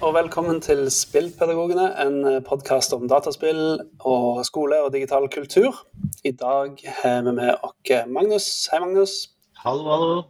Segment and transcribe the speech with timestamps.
[0.00, 5.76] Og velkommen til Spillpedagogene, en podkast om dataspill og skole og digital kultur.
[6.24, 8.46] I dag har vi med oss Magnus.
[8.72, 9.12] Hei, Magnus.
[9.60, 10.22] Hallo, hallo.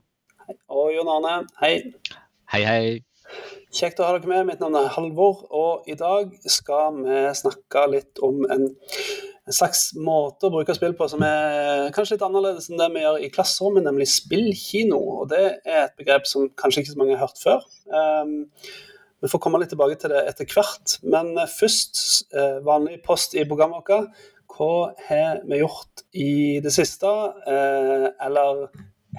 [0.49, 0.57] Hei.
[0.75, 1.37] Og Jon Arne.
[1.63, 1.77] Hei.
[2.51, 2.83] Hei, hei.
[3.71, 4.49] Kjekt å ha dere med.
[4.51, 9.93] Mitt navn er Halvor, og i dag skal vi snakke litt om en, en slags
[9.95, 13.31] måte å bruke spill på som er kanskje litt annerledes enn det vi gjør i
[13.39, 14.99] klasserommet, nemlig spillkino.
[15.23, 17.69] Og det er et begrep som kanskje ikke så mange har hørt før.
[17.87, 18.41] Um,
[19.21, 20.97] vi får komme litt tilbake til det etter hvert.
[21.05, 22.03] Men eh, først,
[22.33, 24.15] eh, vanlig post i programmet vårt.
[24.51, 24.73] Hva
[25.09, 26.33] har vi gjort i
[26.65, 27.11] det siste?
[27.47, 28.67] Eh, eller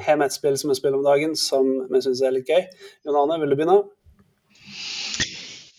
[0.05, 2.65] har vi et spill som vi spiller om dagen som vi syns er litt gøy?
[3.05, 3.81] Jon Arne, vil du begynne?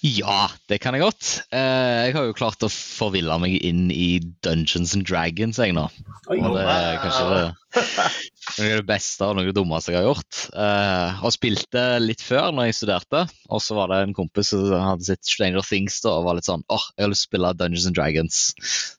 [0.03, 1.27] Ja, det kan jeg godt.
[1.55, 5.85] Eh, jeg har jo klart å forville meg inn i Dungeons and Dragons, jeg nå.
[6.27, 7.45] Og det er kanskje det,
[7.77, 10.41] noe av det beste og noe av det dummeste jeg har gjort.
[10.59, 14.75] Eh, og spilte litt før når jeg studerte, og så var det en kompis som
[14.75, 17.35] hadde sett Stranger Things da, og var litt sånn åh, jeg har lyst til å
[17.37, 18.45] spille Dungeons and Dragons.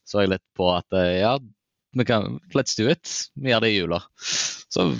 [0.08, 1.36] Så var jeg litt på at eh, ja,
[2.00, 3.28] vi kan, let's do it.
[3.36, 4.06] Vi gjør det i jula.
[4.72, 4.94] Så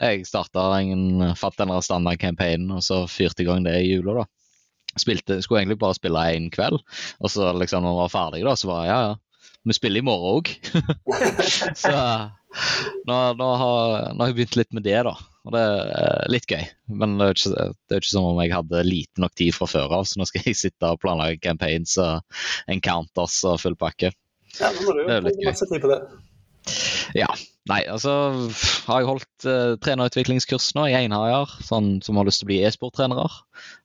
[0.00, 4.32] jeg starta en, fant standard-campaignen, og så fyrte jeg i gang det i jula, da
[5.00, 6.80] spilte, skulle egentlig bare spille én kveld,
[7.20, 10.02] og så liksom når vi var ferdige, da, så var jeg ja, ja, vi spiller
[10.02, 10.48] i morgen òg.
[11.82, 11.92] så
[13.08, 15.14] nå, nå, har, nå, har, jeg begynt litt med det, da.
[15.42, 16.64] Og det er litt gøy.
[17.02, 19.70] Men det er ikke, det er ikke som om jeg hadde lite nok tid fra
[19.70, 24.12] før av, så nå skal jeg sitte og planlegge campaigns og encounters og full pakke.
[24.58, 26.02] Ja, nå må du jo bruke masse tid på det.
[27.16, 27.28] Ja.
[27.70, 28.10] Nei, altså
[28.88, 32.58] har jeg holdt uh, trenerutviklingskurs nå i Einhager, sånn som har lyst til å bli
[32.66, 33.28] e-sporttrenere.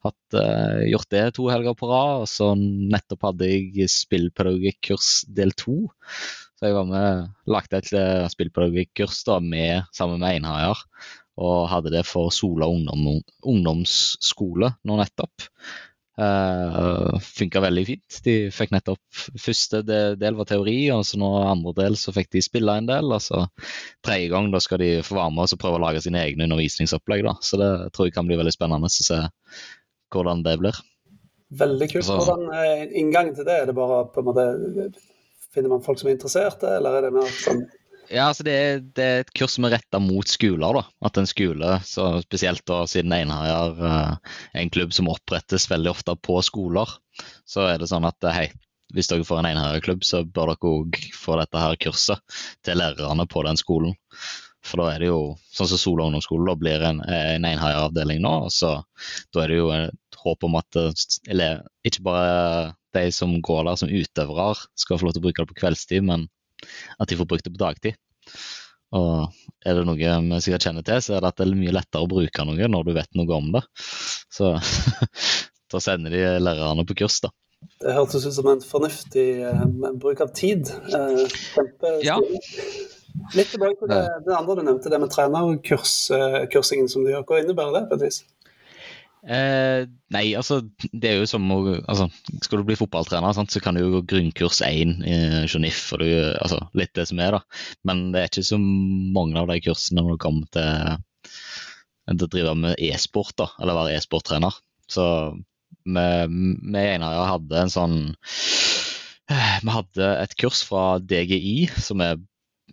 [0.05, 2.23] Hatt uh, gjort det to helger på rad.
[2.23, 5.77] Og så nettopp hadde jeg spillpedagogikkurs del to.
[6.57, 10.81] Så jeg var med, lagde et uh, spillpedagogikkurs da, med, sammen med Einhager.
[11.37, 15.51] Og hadde det for Sola ungdom, ungdomsskole nå nettopp.
[16.17, 18.19] Uh, Funka veldig fint.
[18.25, 22.41] De fikk nettopp første del var teori, og så nå andre del så fikk de
[22.41, 23.11] spille en del.
[23.13, 23.43] Og så
[24.05, 27.25] tredje gang da skal de få være med og prøve å lage sine egne undervisningsopplegg.
[27.27, 27.35] da.
[27.45, 29.21] Så det tror jeg kan bli veldig spennende å se
[30.13, 30.79] hvordan det blir.
[31.57, 32.09] Veldig kult.
[32.09, 33.61] Hvordan er inngangen til det?
[33.61, 34.47] Er det bare på en måte
[35.55, 37.61] Finner man folk som er interesserte, eller er det mer sånn
[38.09, 40.79] Ja, altså det er, det er et kurs som er retta mot skoler.
[40.79, 40.83] da.
[41.09, 46.39] At en skole, spesielt da siden Einherjar er en klubb som opprettes veldig ofte på
[46.45, 46.91] skoler,
[47.49, 48.47] så er det sånn at hei,
[48.95, 53.27] hvis dere får en Einherjar-klubb, så bør dere òg få dette her kurset til lærerne
[53.27, 53.97] på den skolen.
[54.67, 58.33] For da er det jo, sånn som Sola ungdomsskole, da blir en, en Einherjar-avdeling nå.
[58.47, 58.77] og så
[59.33, 60.79] Da er det jo et håp om at
[61.29, 65.43] eller, ikke bare de som går der som utøvere, skal få lov til å bruke
[65.43, 66.27] det på kveldstid, men
[66.97, 67.99] at de får brukt det på dagtid.
[68.97, 69.33] Og
[69.67, 72.05] er det noe vi sikkert kjenner til, så er det at det er mye lettere
[72.05, 73.63] å bruke noe når du vet noe om det.
[74.33, 74.53] Så
[75.73, 77.33] da sender de lærerne på kurs, da.
[77.81, 79.65] Det hørtes ut som en fornuftig uh,
[79.97, 80.69] bruk av tid.
[80.93, 81.25] Uh,
[82.05, 82.19] Ja.
[83.33, 87.25] Litt tilbake til det, det, andre du nevnte, det med trenerkursingen som du gjør.
[87.25, 88.19] Hva innebærer det på et vis?
[89.25, 90.59] Eh, nei, altså
[90.93, 92.05] det er jo som å altså,
[92.45, 95.17] Skal du bli fotballtrener, sant, så kan du jo gå grunnkurs 1 i
[95.49, 95.81] Jonif.
[95.95, 96.07] Og du,
[96.37, 97.63] altså, litt det som er, da.
[97.87, 101.03] Men det er ikke så mange av de kursene når du kommer til,
[102.13, 104.61] til å drive med e-sport, da, eller være e-sporttrener.
[104.87, 105.05] Så
[105.87, 107.99] vi, vi Einar hadde en sånn
[109.27, 112.19] Vi hadde et kurs fra DGI, som er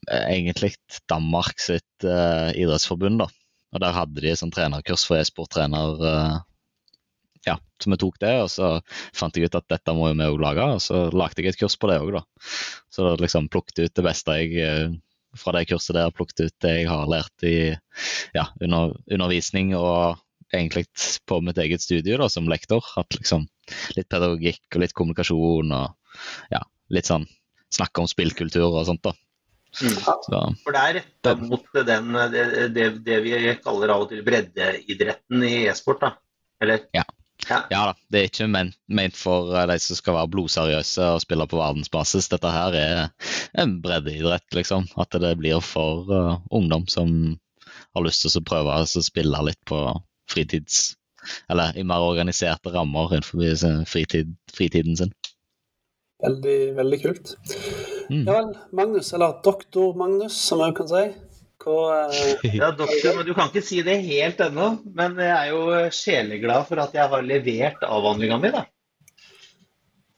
[0.04, 0.74] egentlig
[1.10, 3.22] Danmark sitt uh, idrettsforbund.
[3.24, 3.28] da.
[3.74, 6.00] Og Der hadde de sånn trenerkurs for e-sporttrener.
[6.00, 6.36] Uh,
[7.44, 8.68] ja, så vi tok det, og så
[9.16, 10.68] fant jeg ut at dette må jo vi òg lage.
[10.76, 12.22] Og så lagde jeg et kurs på det òg, da.
[12.92, 14.94] Så da liksom plukket ut det beste jeg uh,
[15.38, 17.56] fra det kurset der, plukket ut det jeg har lært i
[18.36, 20.20] ja, under, undervisning og
[20.54, 20.86] egentlig
[21.26, 22.84] på mitt eget studie da, som lektor.
[22.94, 23.48] Hatt liksom
[23.98, 26.22] litt pedagogikk og litt kommunikasjon og
[26.54, 26.62] ja,
[26.94, 27.26] litt sånn
[27.74, 29.14] snakke om spillkultur og sånt, da.
[29.82, 30.54] Mm.
[30.62, 32.44] For det er retta mot den, det,
[32.76, 33.34] det, det, vi
[33.64, 36.12] kaller av og til breddeidretten i e-sport, da?
[36.62, 36.86] Eller?
[36.94, 37.04] Ja.
[37.48, 37.58] Ja.
[37.70, 37.80] ja.
[37.90, 41.60] da, det er ikke ment, ment for de som skal være blodseriøse og spille på
[41.60, 42.30] verdensbasis.
[42.32, 43.00] Dette her er
[43.60, 44.88] en breddeidrett, liksom.
[45.00, 47.36] At det blir for uh, ungdom som
[47.94, 49.86] har lyst til å prøve å spille litt på
[50.30, 50.94] fritids...
[51.48, 55.12] Eller i mer organiserte rammer innenfor fritid, fritiden sin.
[56.20, 57.32] Veldig, veldig kult.
[58.10, 58.24] Mm.
[58.26, 61.04] Ja vel, Magnus, eller doktor Magnus, som jeg kan si.
[61.64, 61.76] Hva,
[62.10, 62.44] uh...
[62.50, 64.74] Ja, doktor, men du kan ikke si det helt ennå.
[64.96, 68.52] Men jeg er jo sjeleglad for at jeg har levert avhandlinga mi.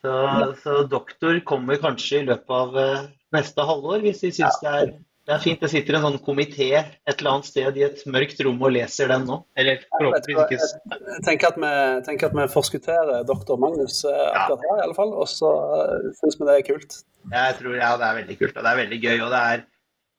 [0.03, 0.15] Så,
[0.63, 4.93] så, doktor kommer kanskje i løpet av uh, neste halvår, hvis de syns det er
[5.27, 5.59] Det er fint.
[5.59, 9.11] Det sitter en sånn komité et eller annet sted i et mørkt rom og leser
[9.11, 9.41] den nå.
[9.59, 10.45] Eller forhåpentligvis
[10.77, 10.99] ikke.
[11.17, 11.73] Jeg tenker at, vi,
[12.07, 15.11] tenker at vi forskutterer doktor Magnus eh, akkurat her, i alle fall.
[15.19, 17.01] Og så uh, syns vi det er kult.
[17.33, 18.55] Jeg tror, ja, det er veldig kult.
[18.55, 19.17] Og det er veldig gøy.
[19.17, 19.67] Og det er,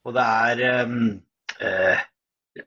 [0.03, 0.99] og det er um,
[1.71, 2.05] eh,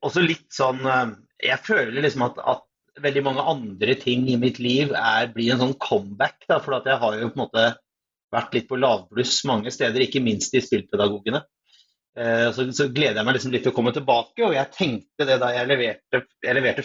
[0.00, 1.14] også litt sånn uh,
[1.44, 2.66] Jeg føler liksom at, at,
[3.00, 6.40] veldig mange andre ting i mitt liv er, blir en sånn comeback.
[6.48, 7.70] Da, for jeg har jo på en måte
[8.32, 11.44] vært litt på lavbluss mange steder, ikke minst i spillpedagogene.
[12.20, 14.44] Eh, så, så, gleder jeg meg liksom litt til å komme tilbake.
[14.44, 16.84] Og jeg tenkte det da jeg leverte, jeg leverte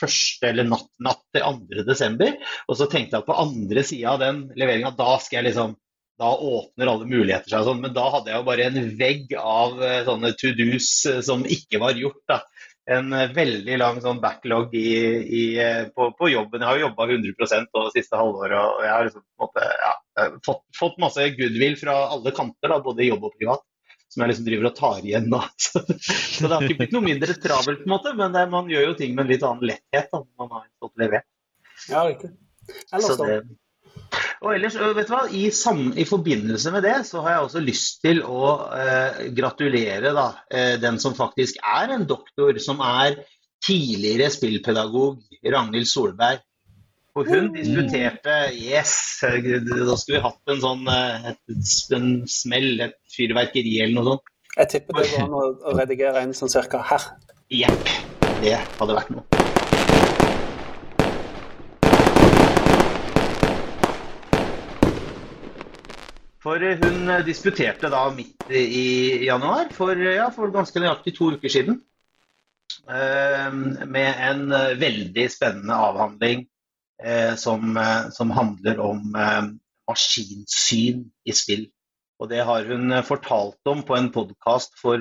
[0.00, 1.84] første eller natt, natt til 2.
[1.88, 2.34] desember.
[2.68, 5.76] Og så tenkte jeg at på andre sida av den leveringa, da skal jeg liksom
[6.20, 7.64] da åpner alle muligheter seg.
[7.64, 7.78] Sånn.
[7.80, 11.46] Men da hadde jeg jo bare en vegg av uh, sånne to dos uh, som
[11.48, 12.20] ikke var gjort.
[12.28, 12.42] Da.
[12.90, 14.90] En veldig lang sånn backlog i,
[15.22, 15.42] i,
[15.94, 16.60] på, på, jobben.
[16.60, 18.58] Jeg har jo jobba 100% det siste halvåret.
[18.58, 19.94] Og jeg har liksom, måte, ja,
[20.44, 23.64] fått, fått, masse goodwill fra alle kanter, da, både jobb og privat
[24.10, 25.40] som jeg liksom driver og tar igjen nå.
[25.70, 28.70] Så, så det har ikke blitt noe mindre travelt, på en måte, men det, man
[28.70, 31.28] gjør jo ting med en litt annen letthet da, når man har fått levert.
[31.88, 32.32] Ja, riktig.
[32.92, 33.40] Ellers det,
[34.40, 37.62] og ellers, vet du hva, i, sam, i, forbindelse med det så har jeg også
[37.62, 43.20] lyst til å eh, gratulere da, eh, den som faktisk er en doktor, som er
[43.64, 46.40] tidligere spillpedagog, Ragnhild Solberg.
[47.18, 51.40] Og hun diskuterte disputerte Yes, da skulle vi hatt en sånn eh, et,
[51.96, 54.30] en smell, et fyrverkeri eller noe sånt.
[54.54, 57.08] Jeg tipper det går an å redigere en sånn cirka her.
[57.50, 57.90] Jepp.
[58.44, 59.26] Det hadde vært noe.
[66.40, 71.82] For hun disputerte da midt i januar, for, ja, for ganske nøyaktig to uker siden.
[72.86, 74.46] Eh, med en
[74.78, 76.59] veldig spennende avhandling Eh,
[77.36, 79.44] som, eh, som, handler om eh,
[79.90, 81.68] maskinsyn i spill.
[82.20, 85.00] Og det har hun fortalt om på en podkast for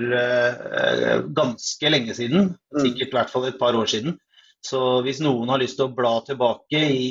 [1.36, 2.54] ganske lenge siden.
[2.72, 2.80] Mm.
[2.86, 4.16] Sikkert i hvert fall et par år siden.
[4.64, 7.10] Så hvis noen har lyst til å bla tilbake i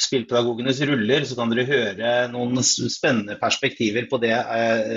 [0.00, 4.34] spillpedagogenes ruller, så kan dere høre noen spennende perspektiver på det,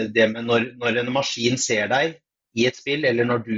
[0.09, 2.17] det med når, når, en maskin ser deg
[2.57, 3.57] i et spill, eller når du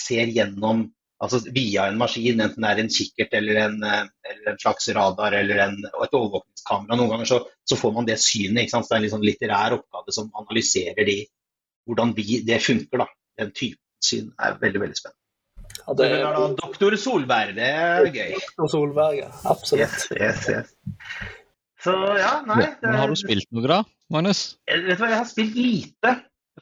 [0.00, 0.86] ser gjennom
[1.24, 4.88] altså via en maskin, enten det er en kikkert eller en, eh, eller en slags
[4.96, 6.98] radar eller en, et overvåkningskamera.
[7.00, 8.64] Noen ganger så, så, får man det synet.
[8.64, 8.86] ikke sant?
[8.86, 11.18] Så det er en liksom litterær oppgave som analyserer de,
[11.88, 13.04] hvordan vi, det funker.
[13.04, 13.08] da.
[13.40, 15.20] Den typen syn er veldig veldig spennende.
[15.74, 17.56] Ja, det er da doktor Solberg.
[17.56, 18.36] Det er gøy.
[18.36, 19.30] Doktor Solberg, ja.
[19.50, 20.04] Absolutt.
[20.12, 20.76] Yes, yes, yes.
[21.84, 22.70] Så ja, nei det...
[22.86, 23.80] Men Har du spilt noe da,
[24.12, 24.44] Magnus?
[24.70, 26.12] Jeg, vet du hva, jeg har spilt lite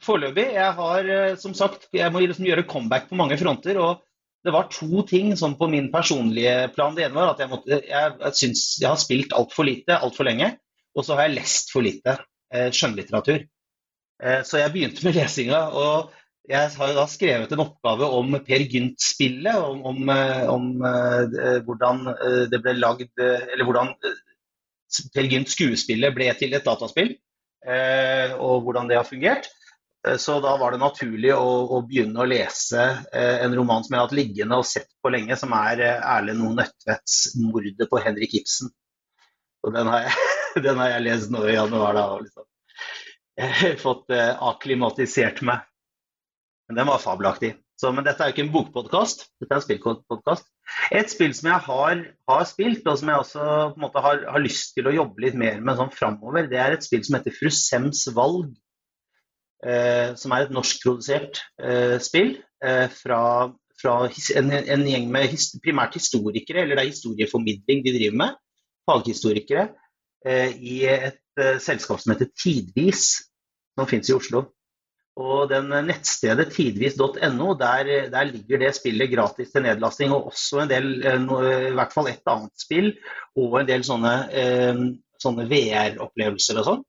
[0.03, 0.47] foreløpig.
[0.57, 3.79] Jeg har eh, som sagt, jeg må liksom gjøre comeback på mange fronter.
[3.79, 4.01] og
[4.43, 6.95] det var to ting sånn på min personlige plan.
[6.95, 10.27] Det ene var at jeg, måtte, jeg, jeg syns jeg har spilt altfor lite altfor
[10.27, 10.49] lenge.
[10.93, 12.17] Og så har jeg lest for lite
[12.53, 13.45] eh, skjønnlitteratur.
[14.23, 15.61] Eh, så jeg begynte med lesinga.
[15.71, 16.11] Og
[16.49, 19.55] jeg har da skrevet en oppgave om Per Gynt-spillet.
[19.55, 23.95] Om, om, eh, om eh, hvordan eh, det ble lagd Eller hvordan
[25.15, 27.15] Per Gynt-skuespillet ble til et dataspill.
[27.63, 29.47] og hvordan det har fungert.
[30.07, 32.83] Eh, så da var det naturlig å, å begynne å lese
[33.13, 36.07] eh, en roman som jeg har hatt liggende og sett på lenge, som er eh,
[36.15, 36.53] Erlend O.
[36.57, 38.73] Nødtvedts 'Mordet på Henrik Ibsen'.
[39.63, 40.31] Og den har jeg,
[40.67, 41.95] den har jeg lest nå i januar.
[41.95, 42.49] da, liksom.
[43.39, 45.63] Jeg har fått akklimatisert meg.
[46.69, 47.55] Men den var fabelaktig.
[47.81, 50.45] Så, men dette er jo ikke en bokpodkast, dette er en spillpodkast.
[50.93, 53.47] Et spill som jeg har, har, spilt, og som jeg også
[53.81, 56.85] måte har, har lyst til å jobbe litt mer med sånn framover, det er et
[56.85, 58.53] spill som heter 'Frusems valg.
[59.63, 62.33] Eh, som er et norskprodusert eh, spill
[62.65, 63.47] eh, fra,
[63.79, 63.93] fra
[64.35, 68.41] en, en, gjeng med his, primært historikere, eller det er historieformidling de driver med,
[68.89, 69.69] faghistorikere,
[70.23, 73.07] i et selskap som heter Tidvis,
[73.75, 74.45] som finnes i Oslo.
[75.19, 80.13] Og den nettstedet tidvis.no, der, der, ligger det spillet gratis til nedlasting.
[80.15, 82.87] Og også en del, i hvert fall et annet spill,
[83.35, 84.13] og en del sånne,
[85.25, 86.87] sånne VR-opplevelser og sånn.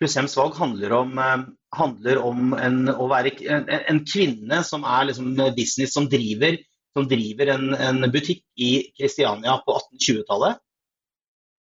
[0.00, 1.44] Flushems valg handler om, eh,
[1.78, 6.58] handler om en, å være en, en, kvinne som er liksom business som driver,
[6.94, 10.60] som driver en, en, butikk i Kristiania på 1820-tallet.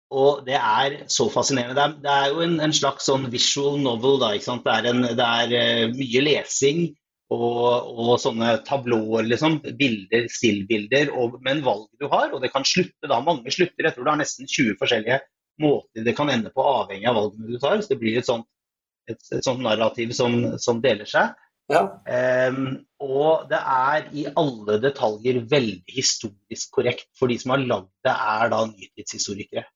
[0.09, 1.77] Og det er så fascinerende.
[1.77, 4.17] Det er, det er jo en, slags sånn visual novel.
[4.23, 6.87] Da, det er, det, er uh, mye lesing
[7.29, 9.59] og, og, sånne tablåer, liksom.
[9.77, 12.33] Bilder, stillbilder, og, med en valg du har.
[12.33, 13.21] Og det kan slutte da.
[13.25, 13.85] Mange slutter.
[13.85, 15.21] Jeg tror det er nesten 20 forskjellige
[15.63, 17.81] måter det kan ende på, avhengig av valgene du tar.
[17.83, 18.47] Så det blir et sånt,
[19.11, 21.35] et, et sånt narrativ som, som, deler seg.
[21.69, 21.83] Ja.
[22.49, 27.91] Um, og det er i alle detaljer veldig historisk korrekt, for de som har lagd
[28.07, 29.67] det, er da nytidshistorikere.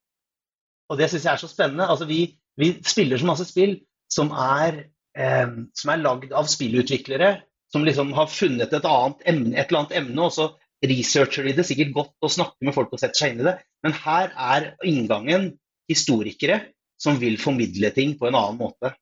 [0.93, 1.89] Og det syns jeg er så spennende.
[1.89, 2.25] Altså, vi,
[2.61, 3.79] vi, spiller så masse spill
[4.13, 4.87] som er
[5.17, 7.37] eh, som er lagd av spillutviklere
[7.73, 8.89] som liksom har funnet et,
[9.25, 10.51] emne, et eller annet emne, og så
[10.83, 13.57] researcher de det sikkert godt og snakker med folk og setter seg inn i det.
[13.87, 15.53] Men her er inngangen
[15.93, 16.61] historikere
[17.03, 18.93] som vil formidle ting på en annen måte.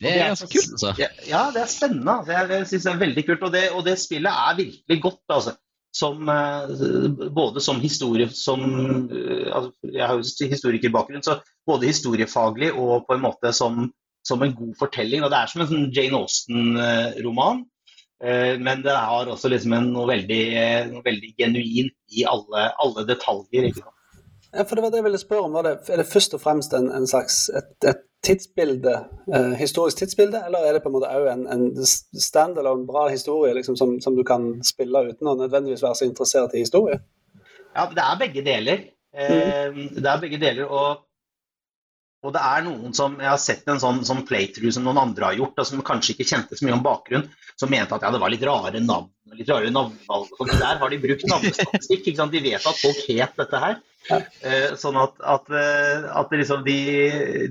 [0.00, 0.92] Det er ganske kult, altså.
[1.28, 2.16] Ja, det er spennende.
[2.26, 3.44] Det, er, det synes jeg er veldig kult.
[3.46, 5.54] Og det, og det spillet er virkelig godt, altså.
[5.94, 8.64] Som, eh, både som historie som
[9.14, 11.36] eh, altså, Jeg har jo historikerbakgrunn, så
[11.70, 13.86] både historiefaglig og på en måte som,
[14.26, 15.22] som en god fortelling.
[15.22, 17.62] og Det er som en sånn Jane Austen-roman.
[18.24, 20.42] Eh, men det har også liksom noe, veldig,
[20.90, 23.70] noe veldig genuint i alle, alle detaljer.
[23.70, 23.94] Ikke sant?
[24.62, 25.56] For det var det jeg ville spørre om.
[25.66, 28.94] Det, er det først og fremst en, en slags et, et tidsbilde,
[29.34, 33.54] eh, historisk tidsbilde, eller er det på en måte òg en, en standalone bra historie
[33.56, 37.00] liksom, som, som, du kan spille uten å nødvendigvis være så interessert i historie?
[37.74, 38.86] Ja, det er begge deler.
[39.14, 39.82] Eh, mm.
[39.98, 41.04] Det er begge deler, og,
[42.24, 45.30] og, det er noen som Jeg har sett en sånn, sånn playthrough som noen andre
[45.30, 47.26] har gjort, og som kanskje ikke kjente så mye om bakgrunn,
[47.60, 49.10] som mente at ja, det var litt rare navn.
[49.34, 50.30] litt rare navnvalg.
[50.52, 52.06] Der har de brukt navnestatistikk.
[52.06, 52.34] ikke sant?
[52.34, 53.82] De vet at folk het dette her.
[54.12, 56.78] Eh, sånn at, at, eh, at liksom de,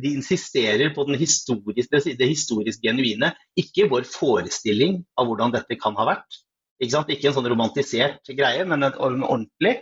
[0.01, 6.07] de, insisterer på historiske, det historisk genuine, ikke vår forestilling av hvordan dette kan ha
[6.13, 6.43] vært.
[6.83, 9.79] Ikke, ikke en sånn romantisert greie, men en, en ordentlig.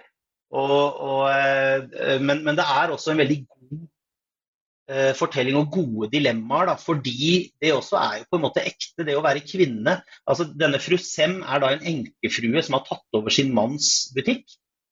[0.52, 3.61] Og, og, eh, men, men, det er også en veldig god
[5.16, 9.14] fortelling og gode dilemmaer, da, fordi det også er jo på en måte ekte, det
[9.16, 9.94] å være kvinne.
[10.28, 14.44] Altså, denne fru Sem er da en enkefrue som har tatt over sin manns butikk.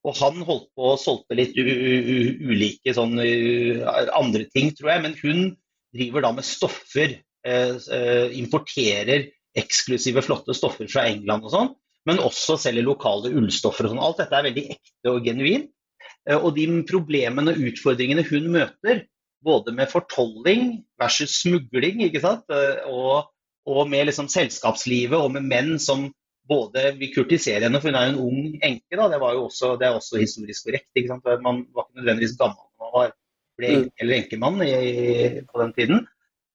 [0.08, 5.04] Og han holdt på å solgte litt ulike sånn, andre ting, tror jeg.
[5.04, 5.42] Men hun
[5.96, 7.18] driver da med stoffer.
[7.48, 11.70] Eh, eh, importerer eksklusive, flotte stoffer fra England og sånn.
[12.08, 14.02] Men også selger lokale ullstoffer og sånn.
[14.04, 15.70] Alt dette er veldig ekte og genuint.
[16.28, 19.06] Eh, og de problemene og utfordringene hun møter,
[19.46, 22.50] både med fortolling versus smugling, ikke sant?
[22.92, 23.30] Og,
[23.70, 26.10] og med liksom selskapslivet og med menn som
[26.50, 28.96] både vi kurtiserer henne, for hun er en ung enke.
[28.98, 30.90] da, Det, også, det er også historisk korrekt.
[30.96, 31.28] ikke sant?
[31.44, 33.12] Man var ikke nødvendigvis gammel når man var,
[33.60, 34.72] ble enke eller enkemann i,
[35.46, 36.08] på den tiden.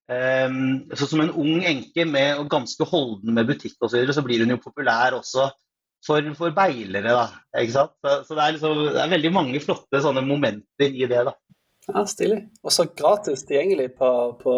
[0.04, 4.16] Um, så Som en ung enke med, og ganske holden med butikk osv., så, videre,
[4.16, 5.48] så blir hun jo populær også
[6.06, 7.14] for, for beilere.
[7.14, 7.28] da,
[7.60, 7.94] ikke sant?
[8.04, 11.22] Så, så det, er liksom, det, er veldig mange flotte sånne momenter i det.
[11.30, 11.32] da.
[11.88, 12.44] Ja, Stilig.
[12.64, 14.10] Og så gratis tilgjengelig på,
[14.40, 14.54] på,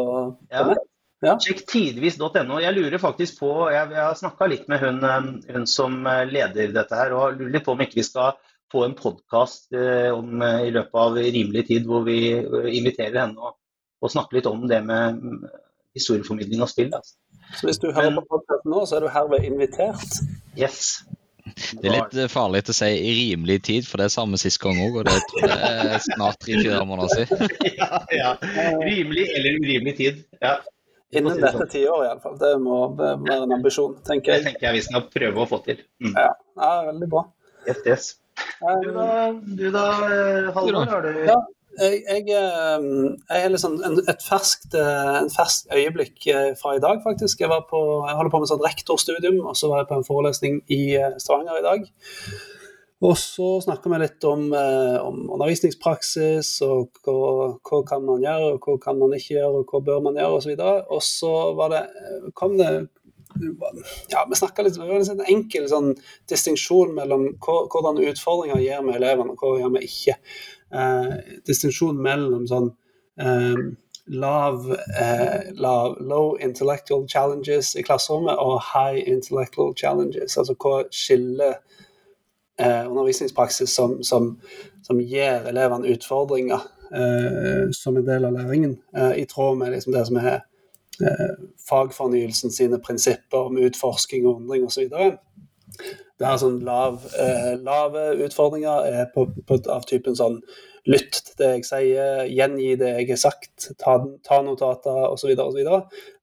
[0.47, 0.77] på ja.
[1.25, 1.39] Ja.
[1.41, 2.59] Sjekk tidvis.no.
[2.61, 6.27] Jeg lurer faktisk på, jeg, jeg har snakka litt med hun, eh, hun, som eh,
[6.29, 8.37] leder dette her, og lurer litt på om ikke vi skal
[8.73, 13.57] få en podkast eh, i løpet av rimelig tid hvor vi eh, inviterer henne og,
[14.03, 15.45] og snakker litt om det med mm,
[15.97, 16.93] historieformidling og spill.
[16.93, 17.17] Altså.
[17.57, 20.21] Så hvis du hører Men, på podkasten nå, så er du herved invitert?
[20.59, 20.99] Yes.
[21.57, 24.77] Det er litt farlig å si i rimelig tid, for det er samme sist gang
[24.85, 24.99] òg.
[25.01, 27.55] Og det tror jeg er snart tre-fire måneder siden.
[27.81, 28.33] ja, ja.
[28.83, 30.21] Rimelig eller urimelig tid.
[30.43, 30.59] Ja.
[31.17, 31.71] Innen dette sånn.
[31.73, 32.37] tiåret, iallfall.
[32.41, 34.45] Det må være en ambisjon, tenker jeg.
[34.45, 35.81] Det tenker jeg vi skal prøve å få til.
[36.05, 36.13] Mm.
[36.13, 36.31] Ja.
[36.61, 37.25] ja, veldig bra.
[37.67, 38.09] Yes, yes.
[38.61, 39.85] Du da, du da
[40.53, 41.39] Halvor, har du ja,
[41.81, 42.85] jeg, jeg, eh,
[43.31, 47.41] jeg er liksom en, et ferskt, eh, fersk øyeblikk eh, fra i dag, faktisk.
[47.41, 50.61] Jeg, på, jeg holder på med sånn rektorstudium, og så var jeg på en forelesning
[50.73, 50.83] i
[51.23, 51.89] Stavanger i dag.
[53.05, 58.65] Og så snakker vi litt om, om undervisningspraksis, og hva, hva, kan man gjøre, og
[58.65, 60.55] hva kan man ikke gjøre, og hva bør man gjøre, osv.
[60.97, 61.83] Og så var det,
[62.41, 62.71] kom det
[64.09, 65.91] ja, vi snakka litt var en enkel sånn
[66.31, 70.17] distinksjon mellom hvordan utfordringer gjør med elevene, og hva gjør vi ikke.
[70.77, 71.13] Eh,
[71.49, 72.71] distinksjon mellom sånn
[73.21, 73.61] eh,
[74.07, 74.67] lav,
[75.01, 80.37] eh, lav, low intellectual challenges i klasserommet og high intellectual challenges.
[80.37, 81.57] Altså hva skiller
[82.59, 84.35] eh, undervisningspraksis som, som,
[84.87, 89.97] som, gir elevene utfordringer eh, som en del av læringen, eh, i tråd med liksom,
[89.97, 90.45] det som er
[91.69, 94.87] fagfornyelsen sine prinsipper om utforsking og undring osv.
[96.17, 100.39] Det er sånn lav, eh, lave utfordringer er på, på, av typen sånn
[100.87, 105.35] lytt til det jeg sier, gjengi det jeg har sagt, ta, ta notater osv.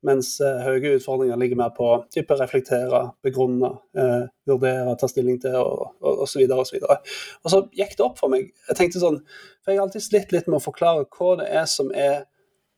[0.08, 5.60] Mens eh, høye utfordringer ligger mer på type reflektere, begrunne, eh, vurdere, ta stilling til
[5.60, 6.46] og osv.
[6.48, 8.50] Og, og, og, og så gikk det opp for meg.
[8.72, 9.22] Jeg tenkte sånn,
[9.62, 12.24] for jeg har alltid slitt litt med å forklare hva det er som er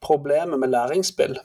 [0.03, 1.37] problemet med læringsspill.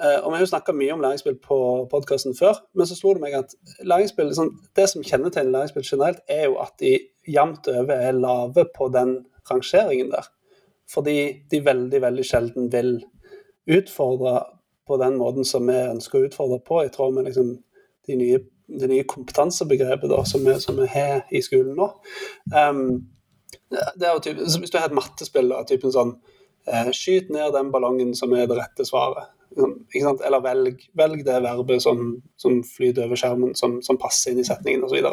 [0.00, 1.56] Uh, og Vi har jo snakka mye om læringsspill på
[1.92, 3.52] podkasten før, men så slo det meg at
[3.84, 6.94] læringsspill, liksom, det som kjennetegner læringsspill generelt, er jo at de
[7.28, 9.18] jevnt over er lave på den
[9.50, 10.30] rangeringen der.
[10.90, 11.16] Fordi
[11.50, 12.96] de veldig, veldig sjelden vil
[13.70, 14.40] utfordre
[14.88, 17.52] på den måten som vi ønsker å utfordre på, i tråd med liksom,
[18.08, 18.40] de nye,
[18.80, 21.92] det nye kompetansebegrepet da, som, vi, har i skolen nå.
[22.56, 22.82] Um,
[23.70, 26.38] det er jo typ, hvis du har et mattespill, av typen sånn eh,
[26.94, 29.30] skyt ned den ballongen som er det rette svaret.
[30.24, 34.46] Eller velg, velg, det verbet som, som, flyter over skjermen, som, som passer inn i
[34.46, 35.08] setningen osv.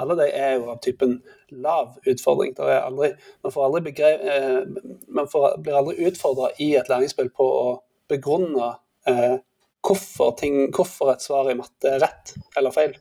[0.00, 1.20] Alle de er jo av typen
[1.54, 2.56] lav utfordring.
[2.58, 3.12] Aldri,
[3.44, 7.68] man, får aldri begrev, eh, man får, blir aldri utfordra i et læringsspill på å
[8.10, 8.72] begrunne
[9.06, 9.38] eh,
[9.86, 12.96] hvorfor, ting, hvorfor, et svar i matte er rett eller feil.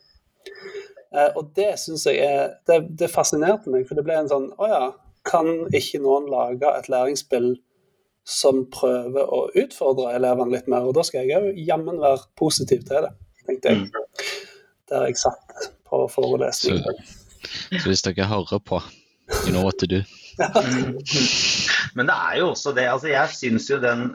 [1.15, 4.51] Eh, og det syns jeg er det, det, fascinerte meg, for det ble en sånn
[4.61, 4.83] Å ja,
[5.25, 7.55] kan ikke noen lage et læringsspill
[8.25, 10.87] som prøver å utfordre elevene litt mer?
[10.87, 13.13] Og da skal jeg òg jammen være positiv til det,
[13.45, 13.85] tenkte jeg.
[13.85, 14.51] Mm.
[14.91, 16.81] Der jeg satt på forelesning.
[16.81, 18.81] Så, så hvis dere hører på,
[19.45, 20.03] you know what to do.
[21.95, 22.89] Men det er jo også det.
[22.91, 24.09] altså Jeg syns jo den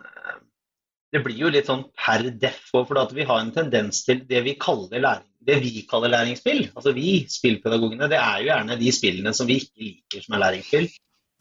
[1.10, 2.68] det blir jo litt sånn per deff.
[2.70, 6.68] For at vi har en tendens til det vi kaller, læring, det vi kaller læringsspill.
[6.74, 10.44] Altså vi spillpedagogene, det er jo gjerne de spillene som vi ikke liker som er
[10.44, 10.86] læringsspill.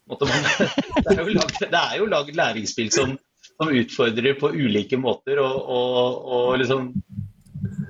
[0.09, 3.15] Det er jo lagd, det er jo lagd læringsspill som,
[3.53, 6.87] som, utfordrer på ulike måter og, og, og liksom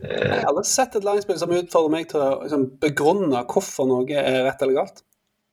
[0.04, 0.16] eh...
[0.16, 4.20] Jeg har aldri sett et læringsspill som utfordrer meg til å liksom, begrunne hvorfor noe
[4.20, 5.04] er rett eller galt.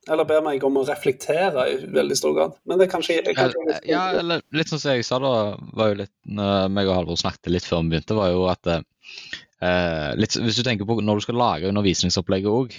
[0.07, 2.59] Eller ber meg om å reflektere i veldig stor grad.
[2.69, 5.33] Men det er kanskje, kanskje Ja, eller litt sånn som jeg sa da,
[5.75, 8.71] var jo litt når meg og Halvor snakket litt før vi begynte, var jo at
[8.71, 12.77] eh, litt, Hvis du tenker på når du skal lage undervisningsopplegget òg,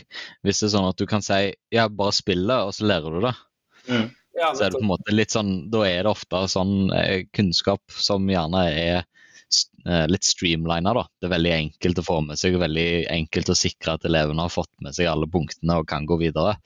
[0.48, 1.42] hvis det er sånn at du kan si
[1.76, 3.36] ja, bare spille, og så lærer du det.
[3.88, 4.08] Mm.
[4.38, 7.24] Ja, så er det på en måte litt sånn, Da er det ofte sånn eh,
[7.34, 9.06] kunnskap som gjerne er
[9.88, 10.92] Eh, litt streamlina.
[11.22, 14.44] Det er veldig enkelt å få med seg og veldig enkelt å sikre at elevene
[14.44, 16.58] har fått med seg alle punktene og kan gå videre.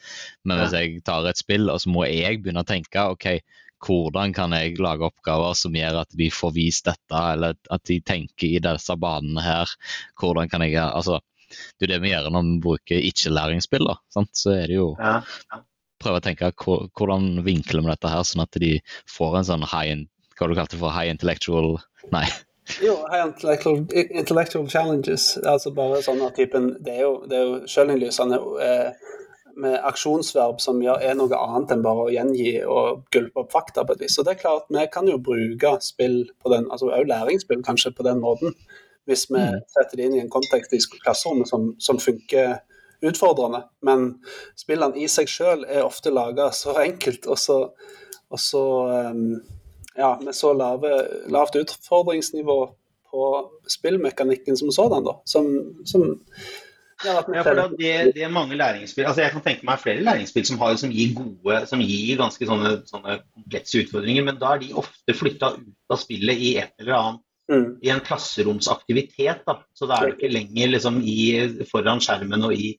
[0.41, 3.27] Men hvis jeg tar et spill, og så må jeg begynne å tenke ok,
[3.85, 7.99] hvordan kan jeg lage oppgaver som gjør at de får vist dette, eller at de
[8.05, 9.77] tenker i disse banene her.
[10.17, 11.21] Hvordan kan jeg altså,
[11.77, 13.89] Det er det vi gjør når vi bruker ikke-læringsspill.
[14.15, 15.19] Så er det jo ja,
[15.51, 15.65] ja.
[16.01, 18.77] Prøve å tenke hvordan vinkler vi dette her, sånn at de
[19.09, 20.05] får en sånn high,
[20.37, 21.77] hva du kalte for high intellectual
[22.11, 22.25] Nei,
[22.81, 25.37] jo, high intellectual, intellectual, challenges.
[25.37, 29.09] altså bare sånn at typen, Det er jo, det er jo sjølinnlysende eh,
[29.61, 33.97] med aksjonsverb som er noe annet enn bare å gjengi og gulpe opp fakta på
[33.97, 34.15] et vis.
[34.15, 37.93] Så det er klart, Vi kan jo bruke spill på den, altså også læringsspill kanskje
[37.97, 38.55] på den måten,
[39.09, 39.61] hvis vi mm.
[39.67, 42.61] setter det inn i en kontekst i klasserommet som, som funker
[43.01, 43.63] utfordrende.
[43.85, 44.07] Men
[44.59, 47.57] spillene i seg selv er ofte laga så enkelt og så,
[48.31, 48.63] og så
[49.11, 49.41] um,
[49.97, 50.91] ja, med så lave,
[51.33, 52.59] lavt utfordringsnivå
[53.11, 53.29] på
[53.67, 55.47] spillmekanikken som sådan, da, som,
[55.85, 56.05] som
[57.03, 60.75] ja, det, det, er mange læringsspill altså Jeg kan tenke meg flere læringsspill som, har,
[60.77, 65.17] som gir gode, som gir ganske sånne, sånne komplekse utfordringer, men da er de ofte
[65.17, 67.67] flytta ut av spillet i et eller annet mm.
[67.81, 69.43] i en klasseromsaktivitet.
[69.47, 69.57] Da.
[69.73, 71.17] Så da er du ikke lenger liksom, i,
[71.71, 72.75] foran skjermen og i,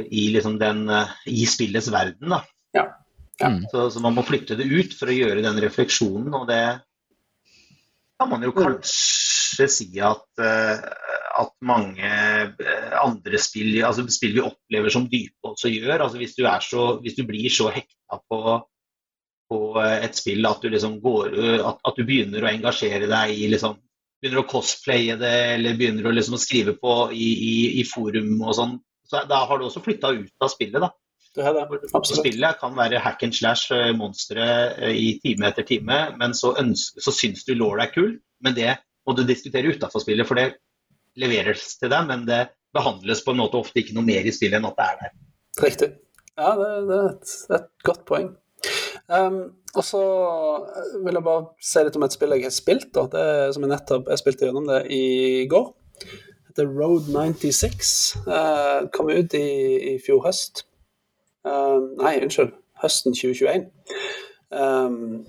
[0.00, 0.86] i, liksom den,
[1.28, 2.32] i spillets verden.
[2.32, 2.42] Da.
[2.76, 2.86] Ja.
[3.42, 3.46] Ja.
[3.46, 3.66] Mm.
[3.70, 6.64] Så, så, man må flytte det ut for å gjøre den refleksjonen, og det
[8.20, 10.82] kan man jo kanskje si at, uh,
[11.42, 12.10] at mange
[12.60, 16.04] uh, andre spill, altså spill vi opplever som dype, også gjør.
[16.04, 18.58] Altså hvis, du så, hvis du blir så hekta på,
[19.50, 23.48] på et spill at du, liksom går, at, at, du begynner å engasjere deg i
[23.52, 23.80] liksom,
[24.22, 28.52] Begynner å cosplaye det, eller begynner å liksom skrive på i, i, i forum og
[28.54, 28.76] sånn.
[29.12, 30.88] Så da har du også flytta ut av spillet, da.
[31.36, 31.64] Det er det.
[31.92, 32.20] Absolutt.
[32.20, 34.46] Spillet kan være hack and slash eh, monstre
[34.76, 38.14] eh, i time etter time, men så, ønsker, så syns du law er kul.
[38.44, 38.70] Men det
[39.06, 40.54] må du diskutere utafor spillet, for det
[41.20, 44.60] leveres til deg, men det behandles på en måte ofte ikke noe mer i spillet
[44.60, 45.14] enn at det er der.
[45.62, 45.90] Riktig.
[46.40, 48.30] Ja, det, det er et, et, godt poeng.
[49.12, 49.40] Um,
[49.76, 50.02] og så
[51.04, 52.88] vil jeg bare si litt om et spill jeg har spilt.
[52.96, 53.08] Da.
[53.12, 55.04] Det som Jeg nettopp jeg spilte gjennom det i
[55.52, 55.68] går.
[56.52, 58.16] Heter Road 96.
[58.26, 59.46] Uh, kom ut i,
[59.88, 60.66] i fjor høst.
[61.48, 62.52] Uh, nei, unnskyld.
[62.82, 63.70] Høsten 2021.
[64.52, 65.22] Um,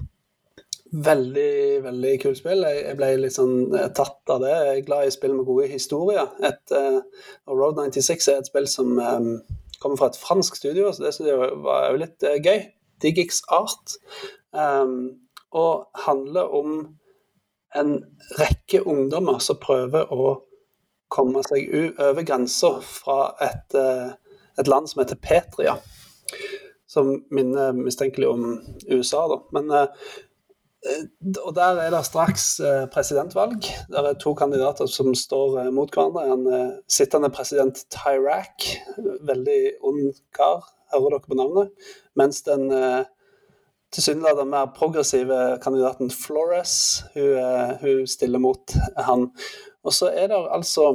[0.92, 1.54] veldig,
[1.86, 2.68] veldig kult spill.
[2.68, 4.52] Jeg, jeg, ble litt sånn eh, tatt av det.
[4.52, 6.28] Jeg er glad i spill med gode historier.
[6.44, 9.34] Et, uh, Road 96 er et spill som um,
[9.80, 12.66] kommer fra et fransk studio, så det synes jeg var jo litt gøy.
[13.00, 13.96] Digix Art.
[14.52, 15.22] Um,
[15.56, 16.82] og handler om
[17.80, 18.02] en
[18.36, 20.34] rekke ungdommer som prøver å
[21.14, 21.70] komme seg
[22.02, 23.78] over grensa fra et,
[24.60, 25.78] et land som heter Petria
[26.94, 29.28] som minner mistenkelig om USA.
[29.28, 29.40] Da.
[29.52, 29.88] Men, eh,
[31.46, 33.66] og Der er det straks eh, presidentvalg.
[33.90, 36.28] Der er to kandidater som står eh, mot hverandre.
[36.34, 38.68] En sittende president Tyrak,
[39.32, 41.90] veldig ond kar, hører dere på navnet.
[42.16, 42.70] Mens den
[43.94, 49.32] tilsynelatende mer progressive kandidaten Flores, hun, hun, stiller mot han.
[49.84, 50.94] Og så er det altså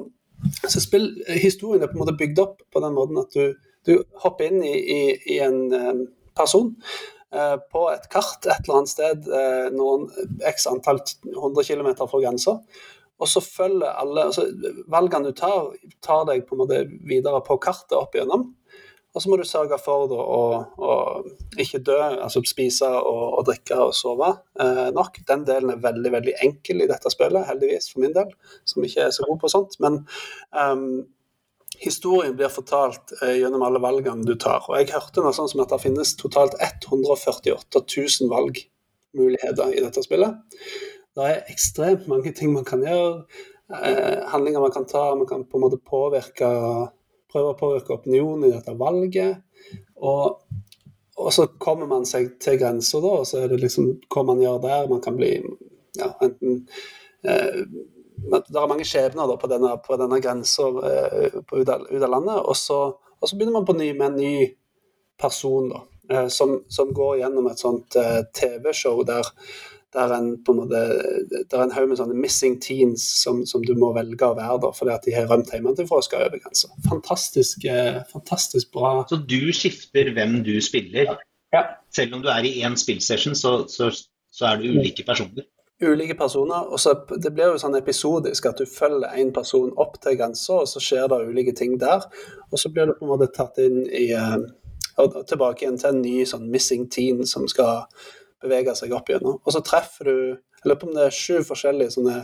[0.70, 3.57] så spill, Historien er på en måte bygd opp på den måten at du
[3.88, 5.01] du hopper inn i, i,
[5.35, 6.05] i en um,
[6.37, 6.74] person
[7.35, 10.07] eh, på et kart et eller annet sted eh, noen
[10.46, 11.01] x antall
[11.33, 12.59] 100 km fra grensa.
[13.18, 14.44] Og så følger alle altså
[14.92, 15.72] Valgene du tar,
[16.05, 18.53] tar deg på en måte videre på kartet opp igjennom.
[19.16, 20.40] Og så må du sørge for da, å,
[20.85, 20.94] å,
[21.59, 24.29] ikke dø, altså spise og, og drikke og sove
[24.61, 25.23] eh, nok.
[25.29, 28.35] Den delen er veldig veldig enkel i dette spillet, heldigvis for min del,
[28.68, 29.79] som ikke er så god på sånt.
[29.83, 30.03] Men
[30.53, 31.07] um,
[31.81, 34.68] historien blir fortalt eh, gjennom alle valgene du tar.
[34.68, 40.05] Og jeg hørte noe sånn som at det finnes totalt 148 000 valgmuligheter i dette
[40.05, 40.37] spillet.
[41.16, 43.25] Det er ekstremt mange ting man kan gjøre.
[43.73, 45.11] Eh, handlinger man kan ta.
[45.16, 46.53] Man kan på en måte påvirke
[47.33, 49.43] prøve å påvirke opinionen i dette valget.
[49.97, 50.41] Og,
[51.19, 54.43] og, så kommer man seg til grensa, da, og så er det liksom hva man
[54.43, 54.88] gjør der.
[54.93, 55.33] Man kan bli
[55.99, 56.64] ja, enten
[57.27, 57.62] eh,
[58.19, 62.41] Det er mange skjebner da, på denne, på denne grensa eh, ut, av landet.
[62.43, 62.81] Og så,
[63.19, 64.35] og så, begynner man på ny med en ny
[65.19, 69.27] person da, eh, som, som, går gjennom et sånt eh, TV-show der
[69.92, 70.81] der en på en måte,
[71.31, 74.59] det er en haug med sånne missing teens som, som, du må velge å være
[74.64, 76.68] da, fordi at de har rømt hjemmefra og skal over grensa.
[76.88, 78.98] Fantastisk, eh, fantastisk bra.
[79.09, 81.16] Så du skifter hvem du spiller?
[81.55, 81.64] Ja.
[81.94, 83.88] Selv om du er i én spillsession, så, så,
[84.31, 85.48] så, er det ulike personer?
[85.81, 86.68] Ulike personer.
[86.68, 90.61] og så Det blir jo sånn episodisk at du følger en person opp til grensa,
[90.64, 92.05] og så skjer det ulike ting der.
[92.53, 94.11] Og så blir du på en måte tatt inn i
[94.98, 97.87] og tilbake igjen til en ny sånn missing teen som skal
[98.42, 99.40] beveger seg opp gjennom.
[99.42, 100.14] Og så treffer du
[100.59, 102.14] Jeg lurer på om det er sju forskjellige sånne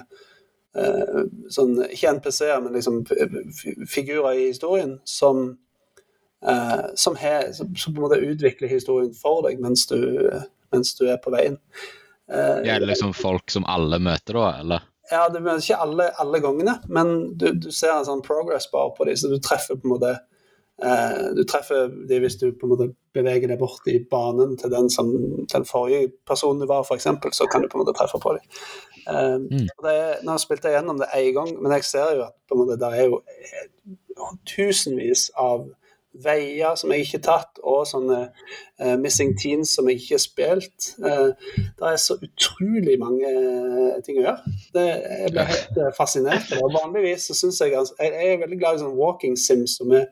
[0.77, 1.21] eh,
[1.55, 3.05] sånn, Ikke NPC-er, men liksom
[3.87, 5.53] figurer i historien som
[6.47, 10.01] eh, som, he, som, på en måte utvikler historien for deg mens du,
[10.75, 11.59] mens du er på veien.
[12.31, 14.91] Eh, er liksom folk som alle møter, da, eller?
[15.13, 18.95] Ja, det møter ikke alle, alle gangene, men du, du, ser en sånn progress bar
[18.97, 20.15] på dem, så du treffer på en måte
[21.37, 24.89] du treffer de hvis du på en måte beveger deg bort i banen til den
[24.91, 25.13] som
[25.53, 27.07] den forrige personen du var, f.eks.,
[27.37, 28.49] så kan du på en måte treffe på dem.
[29.07, 30.25] Eh, mm.
[30.27, 32.81] nå spilte jeg gjennom det én gang, men jeg ser jo at på en måte,
[32.81, 33.21] der er jo
[34.51, 35.69] tusenvis av
[36.23, 40.23] veier som jeg ikke har tatt, og sånne uh, missing teens som jeg ikke har
[40.23, 40.91] spilt.
[41.03, 41.33] Uh,
[41.79, 44.55] det er så utrolig mange uh, ting å gjøre.
[44.77, 44.85] Det,
[45.25, 46.53] jeg ble helt fascinert.
[46.61, 49.93] Og vanligvis så syns jeg jeg, jeg, er veldig glad i sånne walking sims som
[49.95, 50.07] er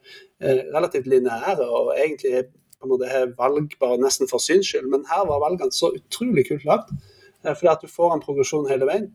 [0.72, 5.04] relativt lineære og egentlig på en måte har valg bare nesten for syns skyld, men
[5.06, 6.90] her var valgene så utrolig kult lagd.
[7.44, 9.06] fordi at du får en progresjon hele veien.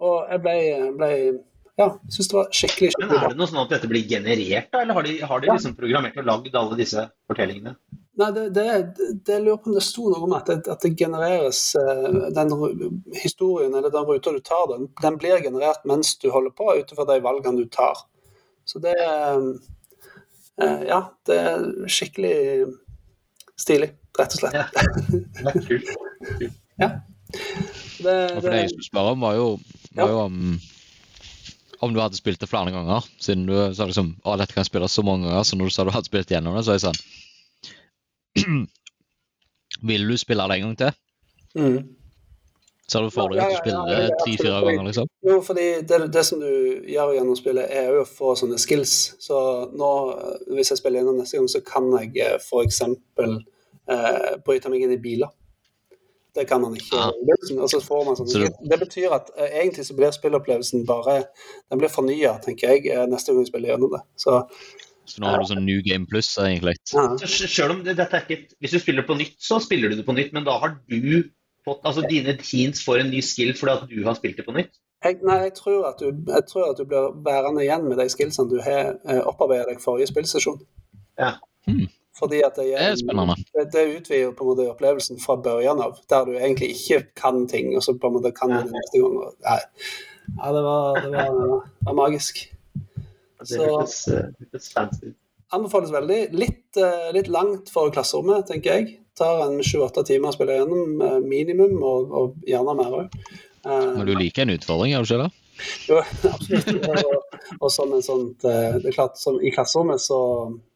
[0.00, 0.54] Og jeg ble,
[0.98, 1.10] ble
[1.80, 4.68] ja, syns det var skikkelig, skikkelig Men Er det noe sånn at dette blir generert,
[4.72, 7.72] da, eller har de, har de liksom programmert og lagd alle disse fortellingene?
[8.20, 8.64] Nei, det, det,
[9.24, 12.26] det, jeg lurer på om det sto noe om at det, at det genereres uh,
[12.36, 12.52] Den
[13.16, 16.92] historien eller den ruta du tar, den, den, blir generert mens du holder på, ut
[16.92, 18.02] ifra de valgene du tar.
[18.68, 19.54] Så det uh,
[20.60, 22.34] Ja, det er skikkelig
[23.56, 24.58] stilig, rett og slett.
[24.58, 24.66] Ja,
[25.40, 25.94] Det er kult.
[26.82, 26.90] ja.
[27.30, 29.48] Det, det, for det jeg spørre om, var jo,
[29.96, 30.36] var jo om
[31.80, 34.92] om du hadde spilt det flere ganger, siden du sa liksom å, dette kan spilles
[34.92, 36.86] så mange ganger, så når du sa du hadde spilt gjennom det, så er jeg
[36.88, 37.00] sånn
[39.88, 40.92] Vil du spille det en gang til?
[41.56, 41.78] Mm.
[42.90, 45.08] Ser du for deg at du spiller det tre-fire ganger, liksom?
[45.24, 46.50] Jo, fordi det, det, som du
[46.90, 48.94] gjør gjennom spillet, er jo å få sånne skills.
[49.22, 49.38] Så
[49.70, 49.90] nå,
[50.50, 52.82] hvis jeg spiller gjennom neste gang, så kan jeg eh, f.eks.
[52.90, 55.30] Eh, bryte meg inn i biler.
[56.34, 56.94] Det kan man ikke.
[56.94, 57.08] Ja.
[58.06, 58.52] man sånn.
[58.70, 61.16] Det betyr at uh, egentlig så blir spillopplevelsen bare
[61.70, 64.02] Den blir fornya, tenker jeg, eh, neste gang vi spiller gjennom det.
[64.20, 64.36] Så,
[65.10, 66.76] så nå har du sånn New Game Plus, egentlig?
[66.94, 67.08] Ja.
[67.26, 70.14] Selv om dette er ikke Hvis du spiller på nytt, så spiller du det på
[70.14, 71.30] nytt, men da har du
[71.66, 74.54] fått Altså dine teens får en ny skill fordi at du har spilt det på
[74.56, 74.78] nytt?
[75.00, 78.04] Jeg, nei, jeg tror, at du, jeg tror at du blir værende igjen med de
[78.12, 80.60] skillsene du har eh, opparbeidet deg forrige spillsesjon.
[81.20, 81.38] Ja.
[81.64, 81.86] Hmm.
[82.20, 86.26] Fordi at det, er, det, det utvider på en måte opplevelsen fra børjan av, der
[86.28, 89.16] du egentlig ikke kan ting, og så på en måte kan du det neste gang.
[89.24, 92.44] Og, ja, det var, det var, var magisk.
[93.40, 94.04] Det høres
[94.74, 95.14] fancy
[95.50, 96.18] Anbefales veldig.
[96.38, 99.00] Litt, eh, litt, langt for klasserommet, tenker jeg.
[99.18, 103.16] Tar en sju-åtte timer å spille gjennom, eh, minimum, og, og gjerne mer òg.
[103.64, 105.30] Men du liker en utfordring, gjør du ikke det?
[105.88, 105.98] Jo,
[106.36, 106.70] absolutt.
[106.86, 110.69] Og, og som en sånt, eh, det er klart, som I klasserommet så Eh,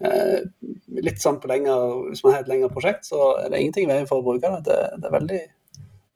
[0.00, 3.92] litt sånn på lenger, Hvis man har et lengre prosjekt, så er det ingenting i
[3.92, 4.62] veien for å bruke det.
[4.70, 5.40] Det, det er veldig,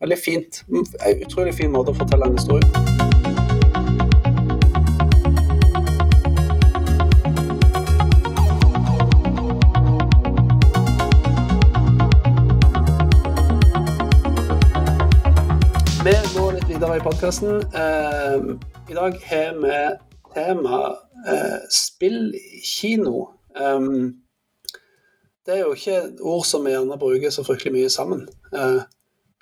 [0.04, 0.64] veldig fint.
[0.72, 3.04] En utrolig fin måte å fortelle en historie på.
[16.04, 17.62] Vi må litt videre i podkasten.
[17.72, 18.50] Eh,
[18.92, 19.78] I dag har vi
[20.34, 20.80] tema
[21.28, 23.33] eh, spillkino.
[23.54, 24.20] Um,
[25.44, 28.24] det er jo ikke ord som vi gjerne bruker så fryktelig mye sammen.
[28.54, 28.82] Uh,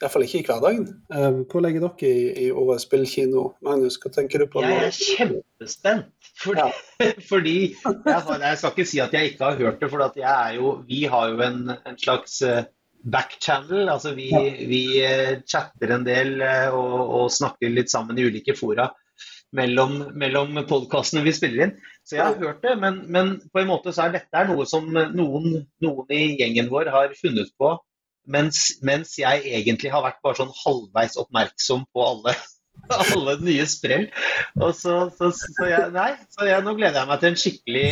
[0.03, 0.89] Iallfall ikke i hverdagen.
[1.15, 3.53] Uh, hvor legger dere i, i ordet spillkino?
[3.63, 4.65] Magnus, hva tenker du på?
[4.67, 6.11] Jeg er kjempespent.
[6.43, 7.13] Fordi, ja.
[7.31, 10.23] fordi jeg, jeg, skal ikke si at jeg ikke har hørt det, for
[10.57, 12.41] jo, vi har jo en, en slags
[13.03, 13.87] backchannel.
[13.93, 14.43] Altså vi, ja.
[14.67, 14.83] vi,
[15.47, 18.91] chatter en del og, og, snakker litt sammen i ulike fora
[19.57, 21.75] mellom, mellom podkastene vi spiller inn.
[22.09, 24.89] Så jeg har hørt det, men, men, på en måte så er dette noe som
[24.91, 25.49] noen,
[25.85, 27.75] noen i gjengen vår har funnet på,
[28.33, 32.37] mens, mens, jeg egentlig har vært bare sånn halvveis oppmerksom på alle
[32.91, 34.07] alle nye sprell.
[34.61, 37.87] Og så, så, så, jeg, nei, så jeg, nå gleder jeg meg til en skikkelig,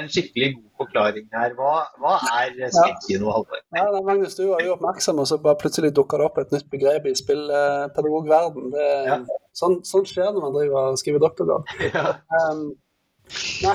[0.00, 1.54] en skikkelig god forklaring her.
[1.58, 3.62] Hva, hva er spillkino, Halvor?
[3.76, 6.70] Ja, Magnus, du var jo oppmerksom, og så bare plutselig dukka det opp et nytt
[6.72, 8.76] begrep i spillpedagogverden.
[9.08, 9.18] Ja.
[9.56, 11.74] Sånn, sånn, skjer når man driver og skriver doktorgrad.
[11.90, 12.14] Ja.
[12.50, 12.70] Um,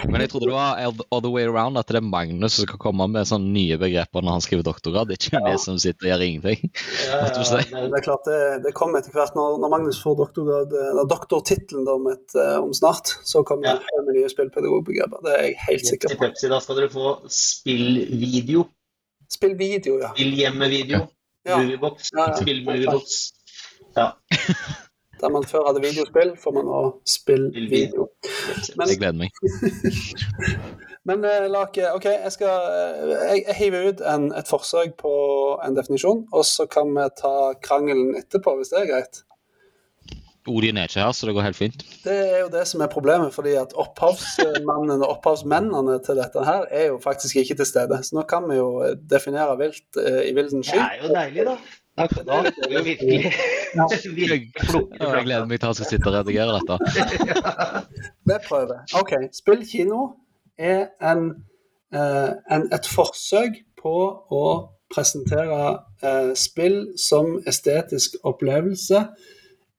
[0.09, 2.79] men jeg trodde det var all the way around, at det er Magnus som skal
[2.81, 5.41] komme med sånne nye begreper når han skriver doktorgrad, ikke ja.
[5.45, 6.71] vi som sitter og gjør ingenting.
[7.07, 9.35] Ja, ja, det, det, er klart, det, det kommer etter hvert.
[9.37, 13.77] Når, når Magnus får doktorgrad, eller doktortittelen om, et, eh, om snart, så kommer ja.
[13.79, 15.25] det med nye spillpedagogbegreper.
[15.25, 16.21] Det er jeg helt sikker på.
[16.25, 18.67] Pepsi, da skal dere få spillvideo.
[19.35, 20.13] Spillvideo, ja.
[20.15, 21.05] Spillhjemmevideo.
[21.45, 21.59] Ja.
[21.61, 22.09] Moviebox.
[22.13, 22.41] Ja, ja.
[22.41, 23.21] Spillmoviebox.
[23.95, 24.09] Ja.
[25.21, 28.09] Der man før hadde videospill, får man nå spillvideo.
[28.75, 29.29] Men, jeg gleder meg.
[31.07, 35.13] Men uh, Lake, OK, jeg skal uh, jeg, jeg hiver ut en, et forsøk på
[35.65, 39.23] en definisjon, og så kan vi ta krangelen etterpå, hvis det er greit.
[40.45, 41.85] Odin er ikke her, så det går helt fint.
[42.03, 46.67] Det er jo det som er problemet, fordi at opphavsmannen og opphavsmennene til dette her
[46.69, 47.97] er jo faktisk ikke til stede.
[48.05, 48.69] Så nå kan vi jo
[49.09, 50.77] definere vilt uh, i vilden sky.
[50.77, 51.57] Det er jo deilig, da.
[51.97, 53.33] Da får vi virkelig,
[54.05, 54.51] virkelig
[54.99, 56.75] Jeg gleder meg til å sitte og redigere dette.
[58.27, 58.81] Vi prøver.
[58.99, 59.13] OK.
[59.31, 60.01] Spill kino
[60.59, 61.29] er en,
[61.95, 63.95] uh, en, et forsøk på
[64.27, 64.43] å
[64.91, 65.61] presentere
[66.03, 69.05] uh, spill som estetisk opplevelse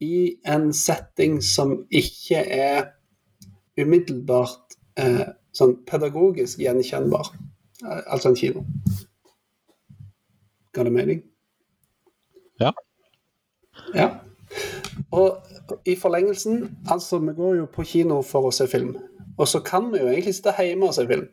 [0.00, 2.92] i en setting som ikke er
[3.76, 7.28] umiddelbart uh, sånn pedagogisk gjenkjennbar.
[7.84, 8.64] altså en kino.
[10.72, 11.24] Ga det mening?
[12.60, 12.72] Ja.
[13.94, 14.08] ja.
[15.12, 18.94] Og i forlengelsen, altså vi går jo på kino for å se film.
[19.36, 21.26] Og så kan vi jo egentlig sitte hjemme og se film.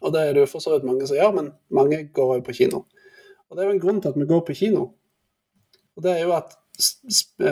[0.00, 2.46] Og det er det jo for så vidt mange som gjør, men mange går jo
[2.46, 2.84] på kino.
[3.48, 4.86] Og det er jo en grunn til at vi går på kino.
[5.96, 6.56] Og det er jo at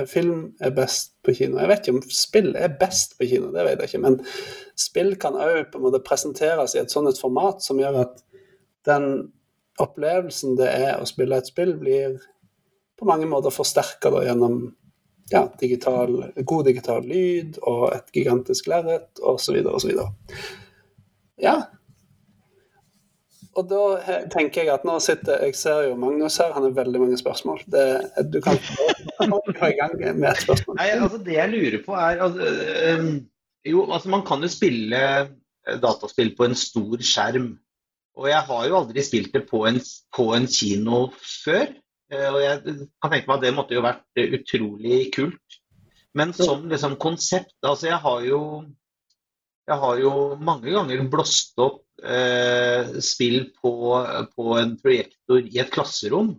[0.09, 1.59] film er best på kino.
[1.61, 4.05] Jeg vet ikke om spill er best på kino, det vet jeg ikke.
[4.05, 4.21] Men
[4.79, 8.23] spill kan òg presenteres i et sånt et format som gjør at
[8.89, 9.29] den
[9.83, 12.17] opplevelsen det er å spille et spill, blir
[12.99, 14.61] på mange måter forsterka gjennom
[15.31, 19.61] ja, digital, god digital lyd og et gigantisk lerret osv.
[19.69, 19.93] osv.
[21.43, 21.57] Ja.
[23.59, 23.83] Og da
[24.31, 27.65] tenker jeg at nå sitter Jeg ser jo Magnus her, han har veldig mange spørsmål.
[27.71, 27.87] Det,
[28.33, 28.59] du kan
[29.19, 30.79] gå i gang med et spørsmål.
[30.79, 32.53] Nei, altså Det jeg lurer på, er altså,
[32.93, 33.09] øh,
[33.67, 35.01] Jo, altså man kan jo spille
[35.83, 37.51] dataspill på en stor skjerm.
[38.19, 39.79] Og jeg har jo aldri spilt det på en,
[40.17, 41.09] på en kino
[41.45, 41.69] før.
[42.13, 45.59] Eh, og jeg kan tenke meg at det måtte jo vært utrolig kult.
[46.17, 48.41] Men som liksom konsept Altså, jeg har jo
[49.69, 53.73] jeg har jo mange ganger blåst opp eh, spill på,
[54.33, 56.31] på, en projektor i et klasserom.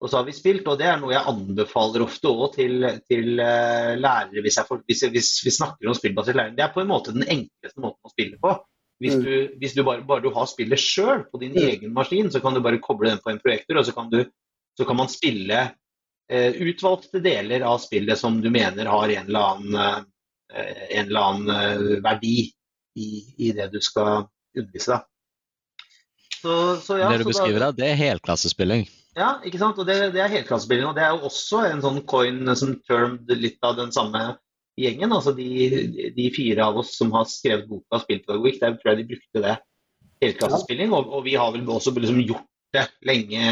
[0.00, 3.42] Og så har vi spilt, og det er noe jeg anbefaler ofte òg til, til
[3.44, 6.56] eh, lærere hvis, får, hvis, hvis, vi snakker om spillbasert læring.
[6.56, 8.54] Det er på en måte den enkleste måten å spille på.
[9.04, 9.24] Hvis mm.
[9.24, 11.62] du, hvis du bare, bare, du har spillet sjøl på din mm.
[11.68, 14.22] egen maskin, så kan du bare koble den på en projektor, og så kan du
[14.76, 15.60] så kan man spille
[16.32, 19.74] eh, utvalgte deler av spillet som du mener har en eller annen,
[20.54, 22.36] eh, en eller annen eh, verdi
[22.96, 25.00] i, i, det du skal undervise.
[26.42, 28.86] Så ja, det du beskriver da, det er helklassespilling?
[29.16, 29.78] Ja, ikke sant.
[29.80, 30.90] Og det, det er helklassespilling.
[30.90, 34.36] Og det er jo også en sånn coin som termed litt av den samme
[34.76, 35.14] gjengen.
[35.16, 39.08] Altså de, de fire av oss som har skrevet boka 'Spillpedagogikk', der tror jeg de
[39.14, 39.56] brukte det.
[40.22, 40.92] Helklassespilling.
[40.92, 43.42] Og, og, vi har vel også liksom gjort det lenge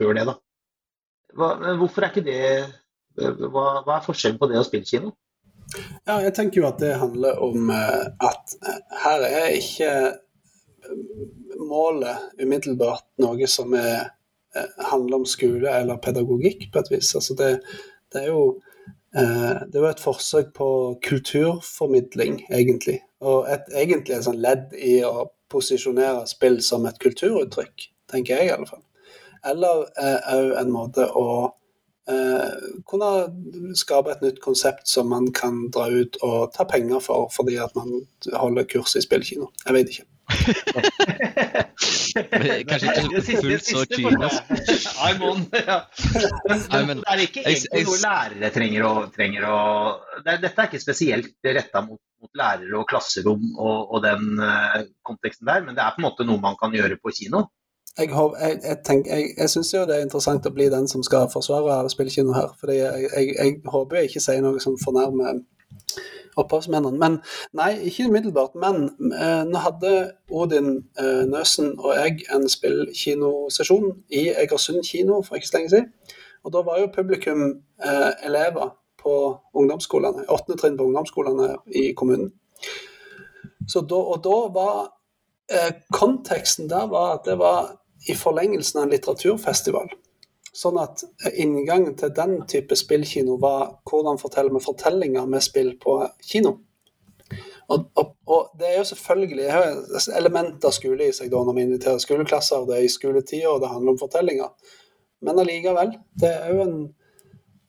[0.00, 0.36] før det, da.
[1.36, 2.42] Hva, hvorfor er ikke det
[3.16, 5.12] hva, hva, er forskjellen på det og spillkino?
[6.06, 10.92] Ja, jeg tenker jo at det handler om eh, at eh, her er ikke eh,
[11.66, 14.12] målet umiddelbart noe som er,
[14.90, 17.10] handler om skole eller pedagogikk på et vis.
[17.18, 17.50] Altså det,
[18.14, 18.44] det, er jo,
[19.12, 20.68] det var et forsøk på
[21.04, 23.00] kulturformidling, egentlig.
[23.26, 28.48] Og et, egentlig et sånn ledd i å posisjonere spill som et kulturuttrykk, tenker jeg
[28.48, 28.85] i alle fall.
[29.46, 31.28] Eller òg eh, en måte å
[32.10, 33.10] eh, kunne
[33.78, 37.74] skape et nytt konsept som man kan dra ut og ta penger for fordi at
[37.78, 39.50] man holder kurs i spillkino.
[39.66, 40.06] Jeg vet ikke.
[42.16, 44.42] Kanskje ikke så fullt så kynisk.
[45.04, 45.44] I'm on.
[45.54, 45.78] Ja.
[45.94, 49.58] Det er ikke egentlig noe lærere trenger å, trenger å
[50.24, 54.80] det, Dette er ikke spesielt retta mot, mot lærere og klasserom og, og den uh,
[55.06, 57.46] konteksten der, men det er på en måte noe man kan gjøre på kino.
[57.98, 61.30] Jeg, jeg, jeg, jeg, jeg syns jo det er interessant å bli den som skal
[61.32, 62.52] forsvare spillkino her.
[62.60, 65.40] fordi jeg håper jeg ikke sier noe som fornærmer
[66.36, 66.98] opphavsmennene.
[66.98, 67.18] Men
[67.56, 68.56] nei, ikke umiddelbart.
[68.60, 69.92] Men eh, nå hadde
[70.30, 76.18] Odin eh, Nøsen og jeg en spillkinosesjon i Egersund kino for ikke så lenge siden.
[76.44, 77.46] Og da var jo publikum
[77.82, 79.14] eh, elever på
[79.54, 82.32] ungdomsskolene, åttende trinn på ungdomsskolene i kommunen.
[83.66, 84.76] Så da, og da var
[85.50, 87.74] eh, konteksten der var at det var
[88.06, 89.90] i forlengelsen av en litteraturfestival.
[90.56, 91.02] Sånn at
[91.36, 96.56] inngangen til den type spillkino var hvordan forteller vi fortellinger med spill på kino.
[97.66, 99.48] Og, og, og det er jo selvfølgelig
[100.16, 103.64] element av skole i seg da når vi inviterer skoleklasser, det er i skoletida og
[103.64, 104.72] det handler om fortellinger.
[105.26, 106.78] Men allikevel, det er jo en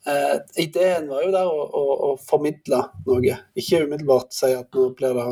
[0.06, 4.88] eh, Ideen var jo der å, å, å formidle noe, ikke umiddelbart si at nå
[4.96, 5.28] blir det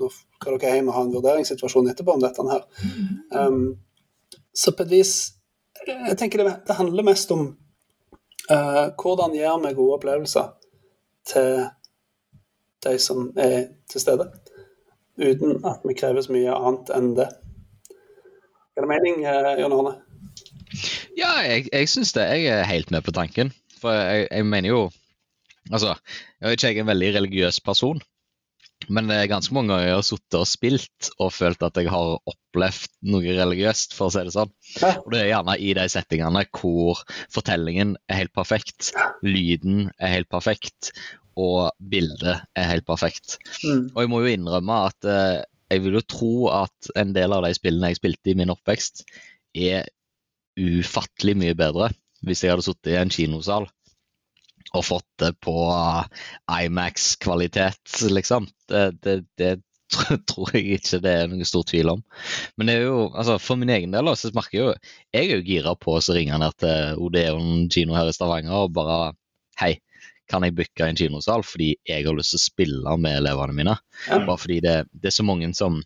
[0.00, 2.66] nå skal dere hjem og ha en vurderingssituasjon etterpå om dette her.
[3.34, 3.64] Um,
[4.56, 5.12] så på et vis
[5.86, 7.44] Jeg tenker det, det handler mest om
[8.50, 10.50] uh, hvordan gjør vi gode opplevelser
[11.30, 11.64] til
[12.84, 14.26] de som er til stede,
[15.20, 17.26] uten at vi krever så mye annet enn det.
[18.76, 19.94] Er det mening, uh, Jon Arne?
[21.18, 22.24] Ja, jeg, jeg syns det.
[22.28, 23.52] Jeg er helt med på tanken.
[23.80, 24.82] For jeg, jeg mener jo
[25.70, 25.92] Altså,
[26.40, 28.00] jeg er ikke jeg en veldig religiøs person,
[28.88, 31.90] men det er ganske mange ganger jeg har sittet og spilt og følt at jeg
[31.92, 34.52] har opplevd noe religiøst, for å si det sånn.
[35.04, 38.92] Og det er gjerne i de settingene hvor fortellingen er helt perfekt,
[39.26, 40.92] lyden er helt perfekt,
[41.40, 43.38] og bildet er helt perfekt.
[43.62, 43.90] Mm.
[43.94, 45.38] Og jeg må jo innrømme at eh,
[45.70, 49.04] jeg vil jo tro at en del av de spillene jeg spilte i min oppvekst,
[49.54, 49.86] er
[50.60, 51.92] ufattelig mye bedre
[52.26, 53.68] hvis jeg hadde sittet i en kinosal
[54.76, 58.48] og fått det på eh, Imax-kvalitet, liksom.
[58.70, 59.52] Det, det, det
[60.30, 62.02] tror jeg ikke det er noen stor tvil om.
[62.58, 64.74] Men det er jo, altså for min egen del så merker jeg jo
[65.10, 68.74] Jeg er jo gira på å ringe ned til Odeon kino her i Stavanger og
[68.76, 69.00] bare
[69.60, 69.74] Hei,
[70.30, 73.74] kan jeg booke en kinosal fordi jeg har lyst til å spille med elevene mine?
[74.06, 74.22] Ja.
[74.22, 75.82] Bare fordi det, det er så mange som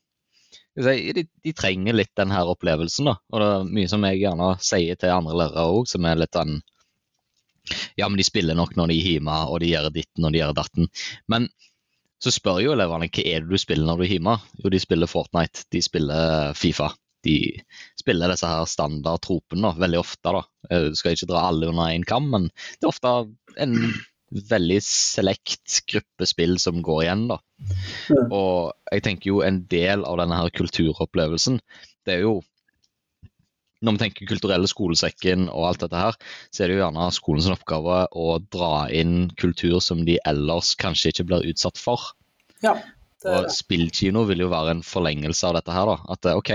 [0.74, 3.08] de, de trenger litt den her opplevelsen.
[3.08, 6.18] da, og det er Mye som jeg gjerne sier til andre lærere òg, som er
[6.18, 6.60] litt den
[7.98, 10.42] Ja, men de spiller nok når de er hjemme, og de gjør ditten og de
[10.42, 10.90] gjør datten.
[11.32, 11.48] Men
[12.22, 14.36] så spør jo elevene hva er det du spiller når du er hjemme.
[14.62, 16.90] Jo, de spiller Fortnite, de spiller Fifa.
[17.24, 17.36] De
[17.96, 20.32] spiller disse her standardtropene da, veldig ofte.
[20.32, 20.42] da.
[20.70, 23.14] Jeg skal ikke dra alle under én kam, men det er ofte
[23.60, 23.78] en
[24.34, 27.26] veldig selekt gruppe spill som går igjen.
[27.32, 27.38] da.
[28.26, 31.60] Og jeg tenker jo en del av denne her kulturopplevelsen,
[32.04, 32.38] det er jo
[33.84, 36.18] Når vi tenker kulturelle skolesekken og alt dette her,
[36.48, 41.12] så er det jo gjerne skolens oppgave å dra inn kultur som de ellers kanskje
[41.12, 42.12] ikke blir utsatt for.
[42.64, 42.78] Ja,
[43.24, 45.88] det er Og spillkino vil jo være en forlengelse av dette her.
[45.88, 46.50] da, At eh, ok,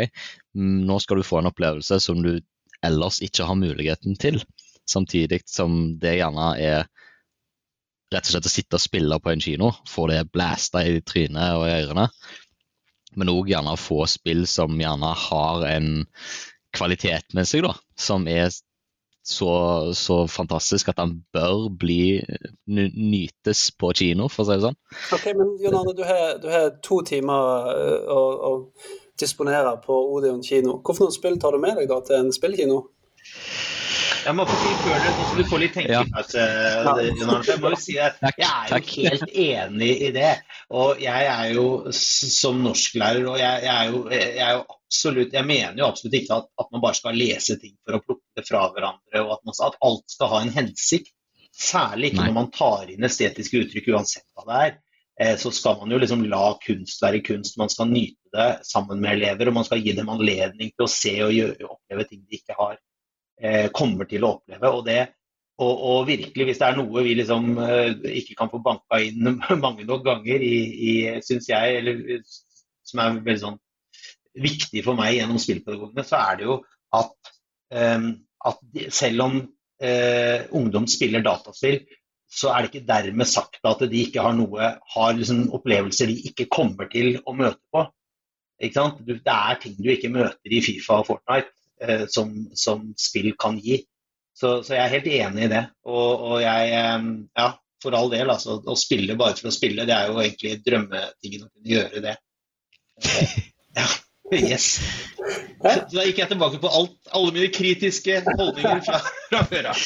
[0.58, 2.36] mm, nå skal du få en opplevelse som du
[2.86, 4.42] ellers ikke har muligheten til.
[4.90, 6.86] Samtidig som det gjerne er
[8.10, 11.58] rett og slett å sitte og spille på en kino, få det blæsta i trynet
[11.58, 12.08] og i ørene.
[13.18, 15.92] Men òg gjerne få spill som gjerne har en
[16.76, 18.50] kvalitet med seg, da, som er
[19.30, 19.52] så,
[19.94, 22.22] så fantastisk at den bør bli
[22.66, 24.80] nytes på kino, for å si det sånn.
[25.16, 28.54] Ok, men Jon Arne, du har, du har to timer eh, å, å
[29.20, 30.80] disponere på Odeon kino.
[30.80, 32.82] Noen spill tar du med deg da til en spillkino?
[34.30, 36.42] Jeg må få si før det, så du får litt tenkepause.
[36.44, 36.92] Ja.
[37.02, 40.34] Jeg må jo si at jeg er jo helt enig i det.
[40.78, 41.64] Og jeg er jo
[41.98, 46.18] som norsklærer, og jeg, jeg, er jo, jeg er jo absolutt Jeg mener jo absolutt
[46.20, 49.32] ikke at, at man bare skal lese ting for å plukke det fra hverandre, og
[49.34, 51.10] at, man, at alt skal ha en hensikt.
[51.50, 52.28] Særlig ikke Nei.
[52.30, 54.78] når man tar inn estetiske uttrykk, uansett hva det er.
[55.26, 57.58] Eh, Så skal man jo liksom la kunst være kunst.
[57.58, 60.92] Man skal nyte det sammen med elever, og man skal gi dem anledning til å
[61.00, 62.86] se og gjøre, oppleve ting de ikke har eh,
[63.76, 64.72] kommer til å oppleve.
[64.76, 65.00] Og, det,
[65.60, 69.40] og, og virkelig, hvis det er noe vi liksom eh, ikke kan få banka inn
[69.66, 70.56] mange nok ganger i,
[70.92, 70.94] i
[71.26, 72.24] syns jeg, eller
[72.88, 73.60] som er veldig sånn
[74.40, 76.60] viktig for meg gjennom spillpedagogene, så er det jo
[76.96, 77.32] at,
[77.76, 78.12] eh,
[78.52, 79.40] at de, selv om
[79.84, 81.82] eh, ungdom spiller dataspill,
[82.30, 86.20] så er det ikke dermed sagt at de ikke har noe, har liksom opplevelser de
[86.30, 87.88] ikke kommer til å møte på.
[88.62, 89.00] Ikke sant?
[89.08, 91.59] Det er ting du ikke møter i Fifa og Fortnite eh,
[92.12, 93.80] som, som spill kan gi.
[94.40, 95.64] Så, så jeg er helt enig i det.
[95.88, 97.08] Og, og jeg, eh,
[97.40, 97.50] ja,
[97.84, 98.60] for all del, altså.
[98.64, 102.20] Å spille bare for å spille, det er jo egentlig drømmetingen å kunne gjøre det.
[103.06, 103.40] Eh,
[103.78, 103.86] Ja.
[104.34, 104.80] Yes.
[105.62, 109.00] Så da gikk jeg tilbake på alt, alle mine kritiske holdninger fra,
[109.30, 109.84] fra før av.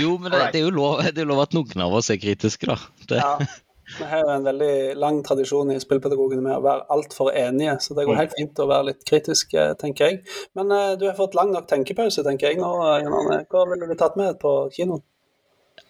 [0.00, 2.20] Jo, men det, det, er jo lov, det er lov at noen av oss er
[2.20, 2.76] kritiske, da.
[3.08, 3.48] Det, Ja.
[3.96, 7.96] Vi har jo en veldig lang tradisjon i spillpedagogene med å være altfor enige, så
[7.96, 10.22] det går helt fint å være litt kritisk, eh, tenker jeg.
[10.58, 12.72] Men eh, du har fått lang nok tenkepause, tenker jeg nå,
[13.02, 13.46] Jan.
[13.52, 15.04] Hva ville du tatt med på kinoen?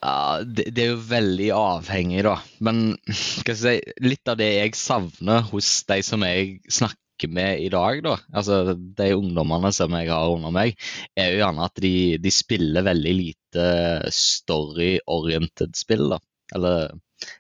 [0.03, 2.37] Ja, det, det er jo veldig avhengig, da.
[2.63, 8.03] Men si, litt av det jeg savner hos de som jeg snakker med i dag,
[8.05, 10.77] da, altså de ungdommene som jeg har under meg,
[11.17, 13.67] er jo gjerne at de, de spiller veldig lite
[14.13, 16.11] story-oriented spill.
[16.13, 16.21] da.
[16.55, 16.93] Eller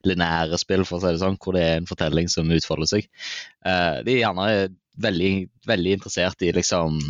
[0.09, 3.09] lineære spill, for å si det sånn, hvor det er en fortelling som utfolder seg.
[3.67, 4.51] Eh, de er gjerne
[5.03, 5.33] veldig,
[5.69, 7.01] veldig interessert i liksom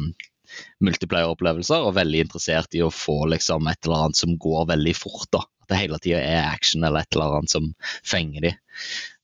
[0.85, 5.29] multiplayer-opplevelser, og veldig interessert i å få liksom et eller annet som går veldig fort.
[5.35, 5.43] da.
[5.67, 7.73] At det hele tida er action eller et eller annet som
[8.07, 8.57] fenger de.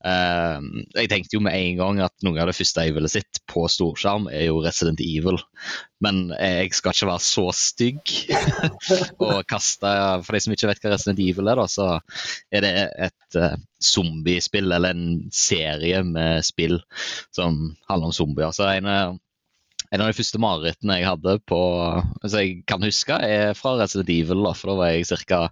[0.03, 0.59] Uh,
[0.97, 3.63] jeg tenkte jo med en gang at noe av det første jeg ville sett på
[3.71, 5.39] storskjerm, er jo Resident Evil.
[6.03, 8.15] Men jeg skal ikke være så stygg
[9.23, 9.93] og kaste
[10.27, 11.93] For de som ikke vet hva Resident Evil er, da, så
[12.51, 12.73] er det
[13.07, 16.81] et uh, zombiespill, eller en serie med spill
[17.35, 18.55] som handler om zombier.
[18.57, 18.89] Så en,
[19.93, 21.61] en av de første marerittene jeg hadde på
[22.23, 24.45] som jeg kan huske, er fra Resident Evil.
[24.47, 25.43] Da, for da var jeg ca.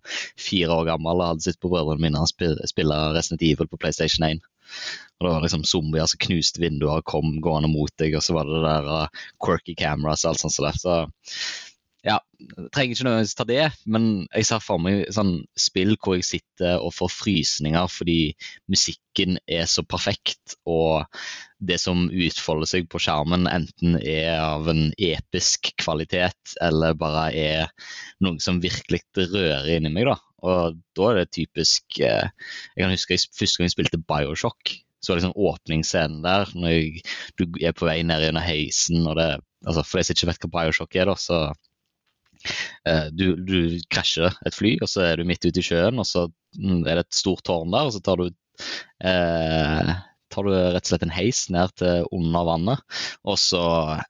[0.40, 4.40] fire år gammel og hadde sett på brødrene mine spille, Resident Evil på PlayStation 1.
[5.20, 8.48] Og det var liksom zombier som knuste vinduer, kom gående mot deg, og så var
[8.48, 10.56] det det der uh, quirky cameras og alt sånt.
[10.56, 10.78] Så, der.
[10.80, 11.69] Så
[12.06, 16.16] ja, jeg trenger ikke nødvendigvis ta det, men jeg ser for meg sånn spill hvor
[16.16, 18.32] jeg sitter og får frysninger fordi
[18.72, 21.04] musikken er så perfekt, og
[21.60, 27.90] det som utfolder seg på skjermen, enten er av en episk kvalitet eller bare er
[28.24, 30.08] noe som virkelig rører inni meg.
[30.08, 30.16] da.
[30.40, 32.30] Og da er det typisk eh,
[32.72, 34.72] Jeg kan huske jeg, første gang jeg spilte Bioshock.
[35.00, 37.02] Så var liksom åpningsscenen der, når jeg,
[37.36, 39.30] du er på vei ned gjennom heisen og det
[39.68, 41.40] altså For de som ikke vet hva Bioshock er, da, så
[43.12, 43.56] du, du,
[43.92, 46.26] krasjer et fly, og så er du midt ute i sjøen, og så
[46.58, 48.30] mm, er det et stort tårn der, og så tar du
[49.04, 49.92] eh,
[50.30, 53.62] tar du rett og slett en heis ned til under vannet, og så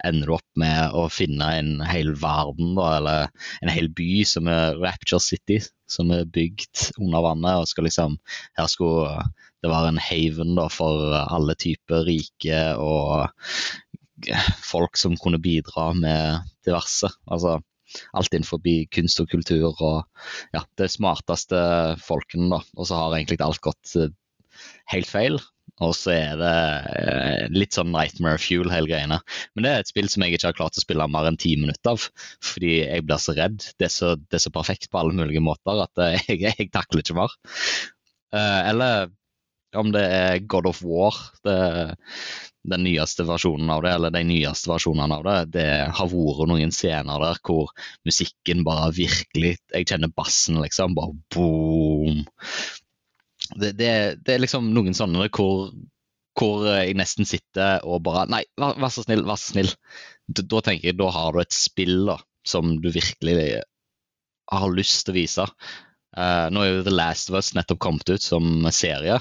[0.07, 3.31] ender du opp med å finne en hel verden, da, eller
[3.65, 5.61] en hel by som er Rapture City,
[5.91, 7.63] som er bygd under vannet.
[7.63, 8.19] og skal liksom,
[8.59, 9.25] Her skulle
[9.65, 13.29] det være en haven da, for alle typer rike og
[14.61, 17.09] folk som kunne bidra med diverse.
[17.27, 17.59] Altså,
[18.17, 18.63] alt innenfor
[18.95, 20.03] kunst og kultur og
[20.57, 21.61] ja, det smarteste
[22.05, 22.61] folkene, da.
[22.77, 24.13] Og så har egentlig alt gått eh,
[24.95, 25.41] helt feil.
[25.81, 26.55] Og så er det
[27.01, 29.21] eh, litt sånn nightmare fuel, hele greiene.
[29.55, 31.55] Men det er et spill som jeg ikke har klart å spille mer enn ti
[31.61, 32.09] minutter av.
[32.45, 33.63] Fordi jeg blir så redd.
[33.81, 36.71] Det er så, det er så perfekt på alle mulige måter at eh, jeg, jeg
[36.75, 37.39] takler ikke mer.
[38.31, 39.09] eller
[39.77, 41.17] om det er God of War.
[41.47, 41.59] Det,
[42.71, 46.75] den nyeste versjonen av det, eller de nyeste versjonene av det, det har vært noen
[46.75, 47.73] scener der hvor
[48.07, 50.97] musikken bare virkelig Jeg kjenner bassen, liksom.
[50.99, 52.25] Bare boom.
[53.57, 53.93] Det, det,
[54.27, 55.73] det er liksom noen sånne hvor,
[56.39, 59.73] hvor jeg nesten sitter og bare Nei, vær, vær så snill, vær så snill.
[60.29, 63.39] Da, da tenker jeg, da har du et spill da, som du virkelig
[64.51, 65.47] har lyst til å vise.
[66.17, 69.21] Uh, nå er jo The Last of Us nettopp kommet ut som serie,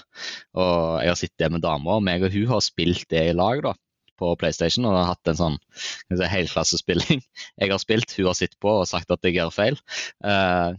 [0.58, 2.02] og jeg har sett det med damer.
[2.02, 3.76] Meg og hun har spilt det i lag da,
[4.20, 7.24] på PlayStation og har hatt en sånn si, helklassespilling.
[7.62, 9.78] Jeg har spilt, hun har sittet på og sagt at jeg gjør feil.
[10.24, 10.76] Uh,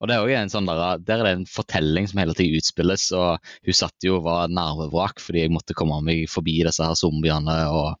[0.00, 2.58] og det er også en sånn der, der er det en fortelling som hele tiden
[2.58, 6.84] utspilles, og hun satt jo og var nervevrak fordi jeg måtte komme meg forbi disse
[6.84, 7.94] her zombiene og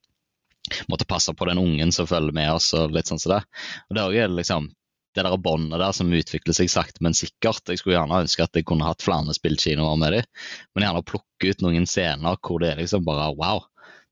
[0.90, 3.40] måtte passe på den ungen som følger med oss og litt sånn som det.
[3.88, 4.68] Og det er også liksom
[5.16, 7.64] det der båndet der som utvikler seg sakte, men sikkert.
[7.66, 10.28] Jeg skulle gjerne ønske at jeg kunne hatt flere spillkinoer med dem,
[10.74, 13.64] men gjerne plukke ut noen scener hvor det er liksom bare wow.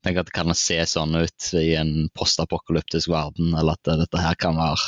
[0.05, 4.37] Tenk at det kan se sånn ut i en postapokalyptisk verden, eller at dette her
[4.39, 4.79] kan være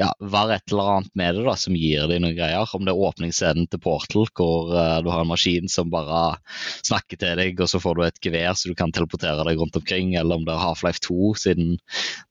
[0.00, 2.74] ja, være et eller annet med det da, som gir deg noen greier.
[2.76, 6.38] Om det er åpningsscenen til Portal, hvor uh, du har en maskin som bare
[6.86, 9.78] snakker til deg, og så får du et gevær så du kan teleportere deg rundt
[9.78, 11.76] omkring, eller om det er Half-Life 2, siden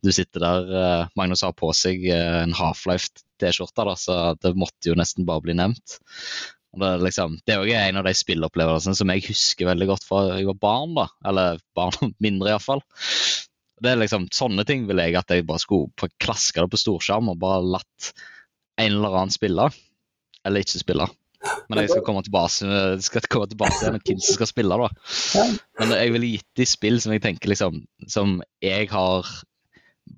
[0.06, 5.00] du sitter der uh, Magnus har på seg uh, en Half-Life-T-skjorte, så det måtte jo
[5.00, 6.00] nesten bare bli nevnt.
[6.76, 10.08] Det er, liksom, det er jo en av de spillopplevelsene som jeg husker veldig godt
[10.08, 10.96] fra jeg var barn.
[10.98, 12.84] da, Eller barn mindre, iallfall.
[13.84, 17.34] Det er liksom, Sånne ting vil jeg at jeg bare skulle klaske det på storskjerm
[17.34, 18.12] og bare latt
[18.80, 19.70] en eller annen spille.
[20.46, 21.08] Eller ikke spille.
[21.70, 24.78] Men jeg skal komme tilbake, skal komme tilbake til hvem som skal spille.
[24.82, 25.44] da.
[25.82, 29.30] Men jeg ville gitt de spill som jeg tenker liksom, som jeg har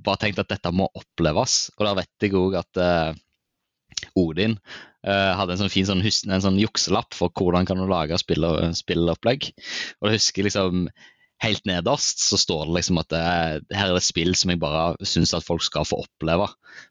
[0.07, 1.67] bare tenkt at dette må oppleves.
[1.77, 3.17] Og da vet jeg òg at uh,
[4.19, 8.19] Odin uh, hadde en sånn fin sånn, en sånn jukselapp for hvordan kan du lage
[8.21, 8.47] spill,
[8.77, 9.51] spillopplegg.
[10.01, 10.87] Og jeg husker liksom
[11.43, 13.21] helt nederst så står det liksom at det,
[13.75, 16.47] her er det spill som jeg bare syns at folk skal få oppleve.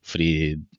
[0.07, 0.30] Fordi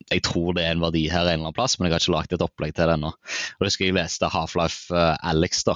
[0.07, 2.15] jeg tror det er en verdi her en eller annen plass, men jeg har ikke
[2.15, 3.11] lagd et opplegg til det ennå.
[3.57, 5.75] Og det skal jeg leste Half-Life uh, Alex, da.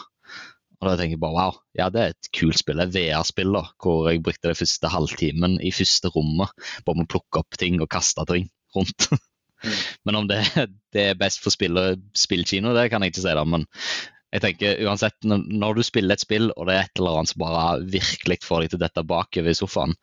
[0.81, 2.79] Og da tenker jeg bare wow, ja det er et kult spill.
[2.81, 6.55] Det er VR-spill da, hvor jeg brukte det første halvtimen i første rommet
[6.87, 9.11] på å plukke opp ting og kaste ting rundt.
[9.11, 9.27] Mm.
[10.07, 10.39] Men om det,
[10.95, 11.77] det, er best for spill
[12.17, 13.45] spillkino, det kan jeg ikke si, da.
[13.45, 13.67] Men
[14.31, 17.43] jeg tenker uansett, når du spiller et spill, og det er et eller annet som
[17.43, 19.97] bare virkelig får deg til dette bakover i sofaen,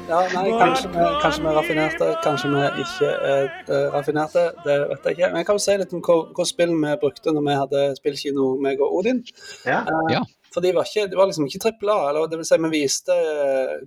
[0.08, 4.42] Ja, nei, kanskje vi, kanskje vi er raffinerte, kanskje vi ikke er uh, raffinerte.
[4.66, 5.30] Det vet jeg ikke.
[5.30, 7.84] Men jeg kan jo si litt om hva, hva spill vi brukte når vi hadde
[8.02, 9.20] spillkino, meg og Odin.
[9.66, 9.80] Ja.
[9.88, 10.22] Uh, ja.
[10.54, 12.00] For de var, ikke, de var liksom ikke trippel A.
[12.10, 13.16] Eller det vil si, vi viste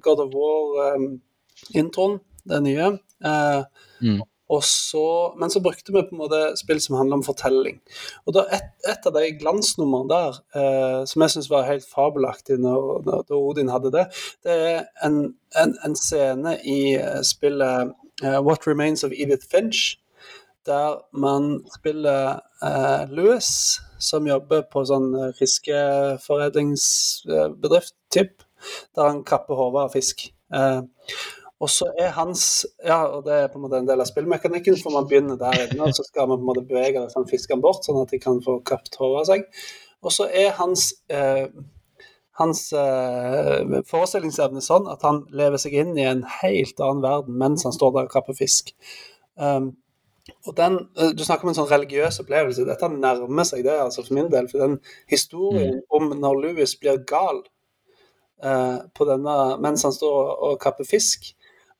[0.02, 2.88] God of War-introen, um, det nye.
[3.22, 3.62] Uh,
[4.00, 4.20] mm.
[4.62, 7.80] Så, men så brukte vi på en måte spill som handler om fortelling.
[8.26, 12.58] Og da Et, et av de glansnumrene der eh, som jeg syns var helt fabelaktig
[12.62, 13.02] når,
[13.34, 14.06] Odin hadde det,
[14.46, 17.90] det er en, en, en scene i eh, spillet
[18.22, 20.00] uh, What Remains of Edith Finch,
[20.66, 28.42] der man spiller uh, Louis, som jobber på sånn fiskeforedlingsbedrift, typ,
[28.94, 30.34] der han kapper hodet av fisk.
[30.54, 30.82] Uh,
[31.60, 34.76] og så er hans Ja, og det er på en måte en del av spillmekanikken,
[34.82, 37.28] for man begynner der inne, og så skal man på en måte bevege det sånn,
[37.30, 39.48] fiskene bort, sånn at de kan få kapt håret av seg.
[40.04, 41.48] Og så er hans eh,
[42.36, 47.64] hans eh, forestillingsevne sånn at han lever seg inn i en helt annen verden mens
[47.64, 48.74] han står der og kapper fisk.
[49.40, 49.72] Um,
[50.46, 52.66] og den, eh, Du snakker om en sånn religiøs opplevelse.
[52.66, 54.48] Dette nærmer seg det altså for min del.
[54.50, 54.78] For den
[55.08, 55.82] historien mm.
[55.96, 57.42] om når Louis blir gal
[58.42, 61.32] eh, på denne, mens han står og kapper fisk,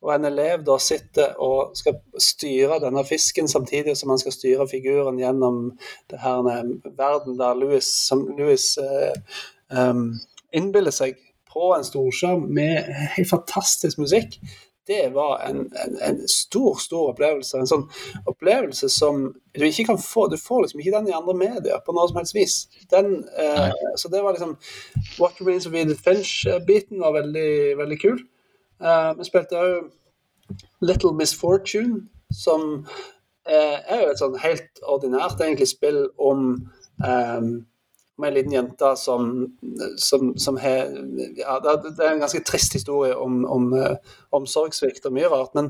[0.03, 4.67] og en elev da sitter og skal styre denne fisken samtidig som han skal styre
[4.69, 5.71] figuren gjennom
[6.11, 9.41] det her verden der Louis, som Louis eh,
[9.73, 10.11] um,
[10.53, 11.17] innbiller seg
[11.49, 12.85] på en storskjerm med
[13.15, 14.37] helt fantastisk musikk,
[14.87, 17.57] det var en, en, en, stor, stor opplevelse.
[17.59, 17.83] En sånn
[18.29, 19.25] opplevelse som
[19.57, 22.21] du ikke kan få Du får liksom ikke den i andre medier på noe som
[22.21, 22.55] helst vis.
[22.93, 24.55] Den, eh, så det var liksom
[25.17, 28.21] What Remains of Edith Finch-biten var veldig, veldig kul.
[28.77, 29.87] Vi spilte òg
[30.81, 32.85] Little Misfortune, som
[33.49, 36.43] uh, er jo et sånn helt ordinært egentlig spill om
[37.03, 37.49] um,
[38.17, 39.27] med ei liten jente som,
[40.01, 40.89] som, som har
[41.37, 43.67] ja, Det er en ganske trist historie om, om
[44.33, 45.53] omsorgssvikt og mye rart.
[45.53, 45.69] Men,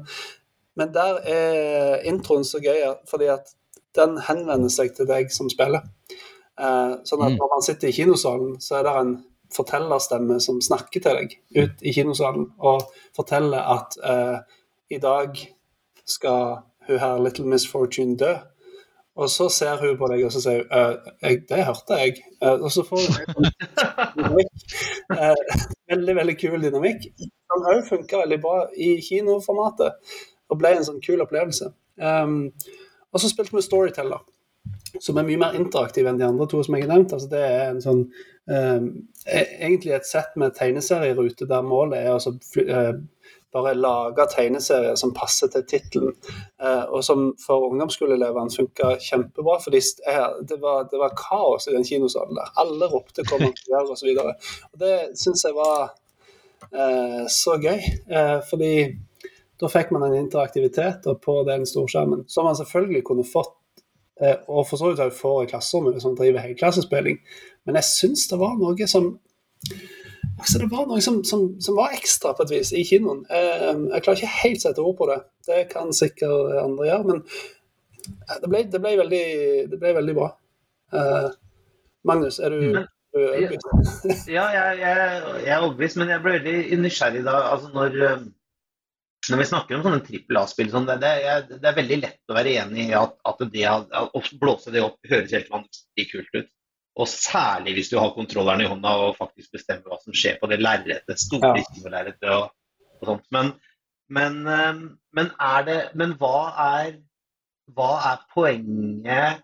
[0.79, 3.51] men, der er introen så gøy fordi at
[3.99, 5.83] den henvender seg til deg som spiller.
[6.57, 7.41] Uh, sånn at mm.
[7.41, 9.13] når man sitter i kinosalen, så er det en
[9.55, 14.37] fortellerstemme som snakker til deg ut i kinosalen og forteller at uh,
[14.89, 15.39] i dag
[16.07, 18.35] skal hun her Little Miss Fortune dø.
[19.17, 20.93] Og så ser hun på deg og så sier uh,
[21.23, 22.21] jeg, det hørte jeg.
[22.43, 23.49] Uh, og så får hun
[24.15, 24.53] dynamikk.
[25.91, 27.09] veldig, veldig kul dynamikk.
[27.17, 30.17] Den òg funka veldig bra i kinoformatet
[30.47, 31.71] og ble en sånn kul opplevelse.
[31.97, 32.53] Um,
[33.11, 34.21] og så spilte vi Storyteller
[34.99, 37.13] som er mye mer interaktiv enn de andre to som jeg har nevnt.
[37.15, 38.01] Altså, det er en sånn,
[38.51, 38.89] um,
[39.27, 42.91] egentlig et sett med tegneserierute der målet er å uh,
[43.55, 46.15] bare lage tegneserier som passer til tittelen.
[46.61, 51.87] Uh, og som for ungdomsskoleelevene funka kjempebra, for det var, det var kaos i den
[51.87, 52.53] kinosalen der.
[52.63, 54.13] Alle ropte 'kom og gjør' osv.
[54.23, 55.91] Og, og det syns jeg var
[56.73, 57.79] uh, så gøy,
[58.49, 58.73] fordi
[59.57, 63.56] da fikk man en interaktivitet på den storskjermen som man selvfølgelig kunne fått Eh,
[64.19, 67.19] og for så vidt òg får i klasserommet som driver helklassespilling.
[67.67, 69.13] Men jeg syns det var noe som
[70.37, 73.23] altså det var noe som, som, som, var ekstra på et vis i kinoen.
[73.29, 75.19] Jeg, eh, jeg klarer ikke helt sette ord på det.
[75.47, 77.07] Det kan sikkert andre gjøre.
[77.11, 77.23] Men
[78.41, 79.25] det ble, det ble, veldig,
[79.71, 80.29] det ble veldig, bra.
[80.93, 81.27] Uh,
[82.07, 82.85] Magnus, er du, mm.
[83.13, 84.29] du overbevist?
[84.31, 85.07] ja, jeg, jeg,
[85.43, 87.37] jeg er overbevist, men jeg ble veldig nysgjerrig da.
[87.51, 88.21] Altså når, eh,
[89.29, 92.31] når vi snakker om sånne trippel A-spill, sånn, det, det, er- det er veldig lett
[92.31, 96.37] å være enig i at, at det å blåse det opp høres helt vanvittig kult
[96.37, 96.51] ut.
[96.97, 100.47] Og særlig hvis du har kontrolleren i hånda og faktisk bestemmer hva som skjer på
[100.49, 101.65] det lerretet, store Ja.
[101.73, 102.47] kinolerretet og,
[103.01, 103.25] og sånt.
[103.35, 103.51] Men,
[104.09, 104.79] men, eh,
[105.19, 106.37] men, er det, men hva
[106.69, 106.95] er
[107.75, 109.43] hva er poenget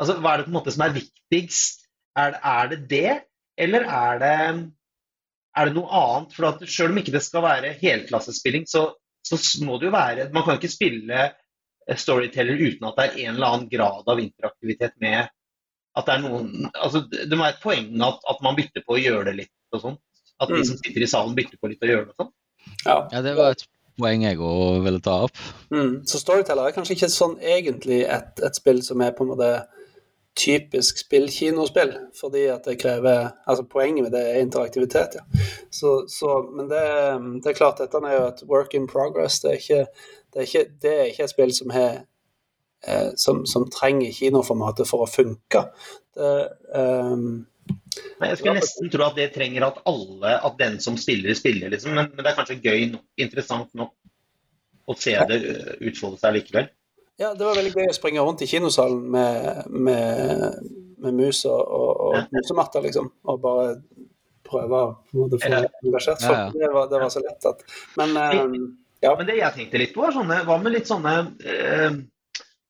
[0.00, 1.80] Altså, Hva er det på en måte som er viktigst?
[2.18, 3.14] Er, er det det,
[3.58, 4.34] eller er det,
[5.58, 6.32] er det noe annet?
[6.36, 8.84] For at Selv om ikke det skal være helklassespilling, så,
[9.28, 13.18] så må det jo være Man kan ikke spille eh, Storyteller uten at det er
[13.26, 15.28] en eller annen grad av interaktivitet med
[15.98, 18.94] at det er noen altså Det må være et poeng at, at man bytter på
[18.96, 19.96] å gjøre det litt og sånn.
[20.38, 20.66] At de Mm.
[20.68, 22.30] som sitter i salen bytter på litt og gjør det og sånn.
[22.86, 22.98] Ja.
[23.12, 23.64] Ja, det var et
[23.98, 25.40] poeng jeg òg ville ta opp.
[25.74, 26.04] Mm.
[26.06, 29.50] Så Storyteller er kanskje ikke sånn egentlig et, et spill som er på en måte
[30.38, 35.42] typisk spillkinospill, fordi at det krever Altså poenget med det er interaktivitet, ja.
[35.70, 36.84] Så, så, men det,
[37.42, 39.40] det er klart, dette er jo et work in progress.
[39.42, 39.82] Det er ikke,
[40.32, 42.00] det er ikke, det er ikke et spill som har
[42.86, 45.64] eh, som, som trenger kinoformatet for å funke.
[46.16, 46.32] Det,
[46.74, 47.46] um,
[48.20, 51.68] Men Jeg skulle nesten tro at det trenger at alle, at den som spiller, spiller,
[51.74, 51.94] liksom.
[51.98, 53.94] Men, men det er kanskje gøy nok, interessant nok
[54.88, 56.70] å se det øh, utfolde seg likevel.
[57.18, 60.68] Ja, det var veldig gøy å springe rundt i kinosalen med, med,
[61.02, 63.08] med mus og, og, og musematter, liksom.
[63.26, 63.72] Og bare
[64.48, 65.64] prøve å få Ja.
[65.84, 66.44] engasjert Ja, ja.
[66.54, 67.64] Det, var, det var så lett at
[67.98, 68.54] Men um,
[69.02, 69.14] ja.
[69.18, 71.98] Men det jeg tenkte litt på, var sånne, hva med litt sånne eh,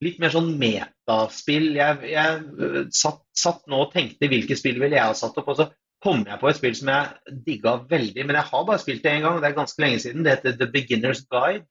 [0.05, 1.72] Litt mer sånn metaspill.
[1.74, 5.49] Jeg, jeg øh, satt, satt nå og tenkte hvilke spill ville jeg ha satt opp,
[5.51, 5.64] og så
[6.05, 8.22] kom jeg på et spill som jeg digga veldig.
[8.28, 10.22] Men jeg har bare spilt det én gang, og det er ganske lenge siden.
[10.22, 11.66] Det heter The Beginner's Guide.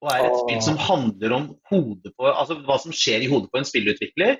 [0.00, 3.50] Og er et spill som handler om hodet på, altså hva som skjer i hodet
[3.52, 4.38] på en spillutvikler.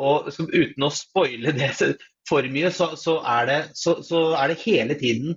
[0.00, 1.72] Og uten å spoile det
[2.28, 5.34] for mye, så, så, er, det, så, så er det hele tiden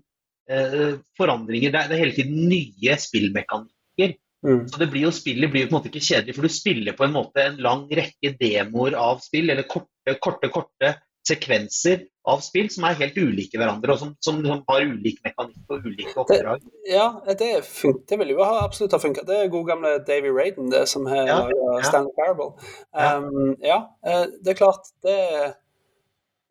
[0.52, 1.74] eh, forandringer.
[1.74, 4.14] Det er, det er hele tiden nye spillmekanikker.
[4.44, 4.68] Mm.
[4.70, 6.96] Så det blir jo spillet blir jo på en måte ikke kjedelig, for du spiller
[6.98, 10.94] på en måte en lang rekke demoer av spill, eller korte, korte, korte
[11.28, 15.72] sekvenser av spill som er helt ulike hverandre, og som, som, som har ulik mekanikk
[15.72, 16.62] og ulike oppdrag.
[16.88, 17.10] Ja,
[17.40, 19.26] det, fun- det vil jo ha absolutt ha funka.
[19.28, 21.82] Det er god gamle Davy Raiden, det som har Ja, ja.
[21.88, 22.54] Stanley Parable.
[22.96, 24.22] Um, ja, ja.
[24.44, 25.18] det er klart, det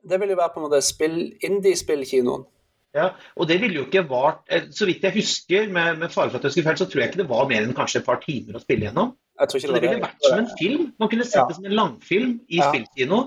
[0.09, 2.45] Det vil jo være på en måte spill, indie-spillkinoen.
[2.93, 3.11] Ja,
[3.41, 6.37] og det ville jo ikke vart eh, Så vidt jeg husker, med, med fare for
[6.37, 8.19] at jeg skulle feil, så tror jeg ikke det var mer enn kanskje et par
[8.21, 9.15] timer å spille gjennom.
[9.49, 10.83] Så det ville vært som en film.
[11.01, 12.69] Man kunne sett det som en langfilm i Ja.
[12.69, 13.23] spillkino.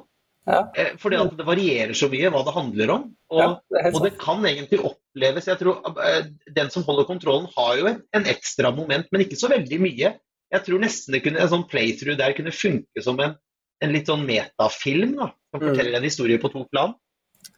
[0.45, 0.59] Ja.
[0.77, 3.05] Eh, Fordi at det varierer så mye hva det handler om.
[3.33, 7.47] Og, Ja, det og det kan egentlig oppleves Jeg tror eh, Den som holder kontrollen,
[7.55, 10.11] har jo en, en ekstra moment, men ikke så veldig mye.
[10.53, 13.33] Jeg tror nesten det kunne, en sånn playthrough der kunne funke som en,
[13.81, 15.15] en litt sånn metafilm.
[15.17, 15.67] da, Som Mm.
[15.71, 16.93] forteller en historie på to plan.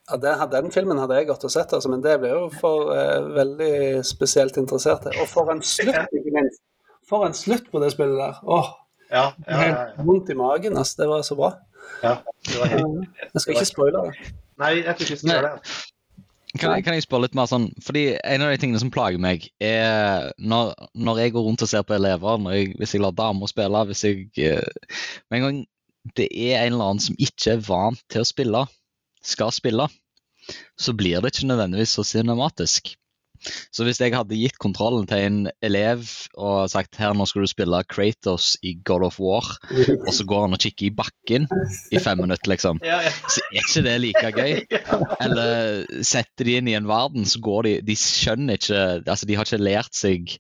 [0.09, 2.93] Ja, den, den filmen hadde jeg godt og sett, altså, men det ble jo for
[2.95, 5.11] eh, veldig spesielt interesserte.
[5.19, 6.61] Og for en slutt, ikke minst.
[7.07, 8.39] For en slutt på det spillet der.
[8.47, 8.71] Åh,
[9.11, 9.57] Ja, ja, ja,
[9.88, 10.75] helt vondt i magen.
[10.75, 11.53] Altså, det var så bra.
[12.03, 12.15] Ja.
[12.47, 13.07] Helt...
[13.33, 14.33] Jeg skal ikke spoile det.
[14.61, 15.77] Nei, jeg tror ikke vi skal gjøre det.
[16.57, 19.19] Kan, jeg- kan jeg spørre litt mer sånn, fordi En av de tingene som plager
[19.21, 23.01] meg, er når, når jeg går rundt og ser på elever, når jeg, hvis jeg
[23.03, 24.63] lar damer spille hvis jeg, eh,
[25.29, 25.59] Med en gang
[26.15, 28.61] det er en eller annen som ikke er vant til å spille,
[29.27, 29.89] skal spille,
[30.79, 32.93] så blir det ikke nødvendigvis så cinematisk.
[33.73, 36.05] Så hvis jeg hadde gitt kontrollen til en elev
[36.38, 39.47] og sagt her nå skal du spille Kratos i God of War,
[39.97, 41.47] og så går han og kikker i bakken
[41.91, 44.57] i fem minutter, liksom, så er ikke det like gøy.
[45.25, 49.35] Eller setter de inn i en verden, så går de De skjønner ikke Altså, de
[49.38, 50.33] har ikke lært seg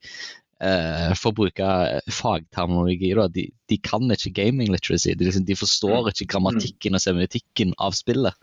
[0.63, 1.69] eh, For å bruke
[2.13, 3.13] fagterminologi.
[3.33, 5.15] De, de kan ikke gaming literacy.
[5.17, 8.37] De, liksom, de forstår ikke grammatikken og semiotikken av spillet.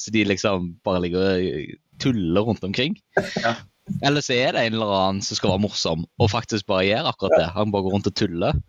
[0.00, 2.96] Så de liksom bare ligger og tuller rundt omkring.
[3.42, 3.58] Ja.
[4.06, 7.10] Eller så er det en eller annen som skal være morsom, og faktisk bare gjør
[7.10, 7.48] akkurat det.
[7.56, 8.60] Han bare går rundt og tuller.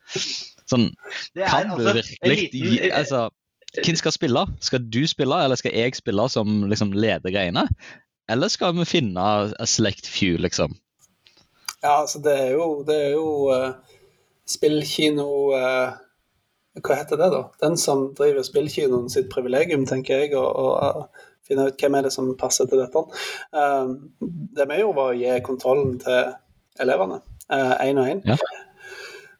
[0.71, 0.89] Sånn,
[1.35, 3.25] er kan du altså virkelig gi altså,
[3.75, 4.45] Hvem skal spille?
[4.63, 7.65] Skal du spille, eller skal jeg spille som liksom leder greiene?
[8.31, 10.75] Eller skal vi finne a select few, liksom?
[11.81, 13.97] Ja, altså det er jo, det er jo uh,
[14.47, 15.95] spillkino uh,
[16.83, 17.41] Hva heter det, da?
[17.63, 22.07] Den som driver spillkinoen sitt privilegium, tenker jeg, og, og eh, finne ut hvem er
[22.07, 23.05] det som passer til dette.
[23.51, 23.93] Um,
[24.55, 26.33] det vi gjorde, var å gi kontrollen til
[26.81, 27.21] elevene,
[27.51, 28.25] én og én.
[28.25, 28.39] Ja.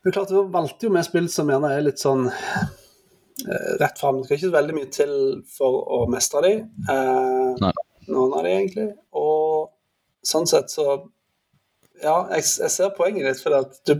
[0.03, 4.22] Men klart, Da valgte jo vi spill som gjerne er litt sånn eh, rett fram.
[4.22, 5.14] Det skal ikke så veldig mye til
[5.57, 6.53] for å mestre de.
[6.89, 7.74] Eh, Nei.
[8.09, 8.88] noen av de, egentlig.
[9.18, 9.70] Og
[10.26, 10.88] sånn sett så
[12.01, 13.91] Ja, jeg, jeg ser poenget ditt, for at du,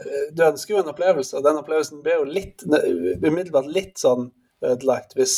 [0.00, 4.30] eh, du ønsker jo en opplevelse, og den opplevelsen blir jo litt umiddelbart litt sånn
[4.64, 5.34] ødelagt hvis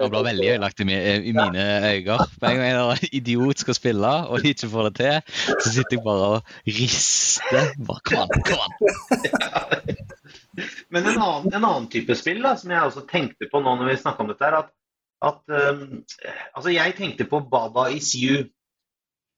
[0.00, 0.84] Han blir veldig ødelagt i,
[1.28, 2.16] i mine øyne.
[2.40, 5.98] Med en gang en idiot skal spille, og de ikke får det til, så sitter
[5.98, 7.74] jeg bare og rister.
[7.88, 8.72] Bare, kom an, kom an.
[10.92, 13.92] Men en annen, en annen, type spill da, som jeg også tenkte på nå når
[13.92, 14.72] vi snakka om dette, er at,
[15.28, 16.02] at um,
[16.56, 18.48] Altså, jeg tenkte på Baba is you.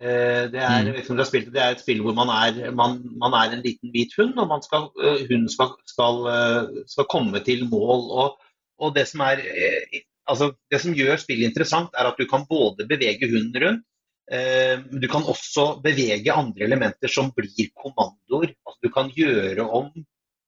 [0.02, 1.22] Uh, det, er, mm.
[1.26, 4.38] spilt, det er, et spill hvor man er, man, man er en liten hvit hund,
[4.38, 8.10] og skal, uh, hunden skal, skal, uh, skal, komme til mål.
[8.10, 8.40] og
[8.82, 10.00] og det som, er, eh,
[10.30, 13.84] altså det som gjør spillet interessant, er at du kan både bevege hunden rundt,
[14.32, 18.54] eh, du kan også bevege andre elementer som blir kommandoer.
[18.64, 19.90] Altså du kan gjøre om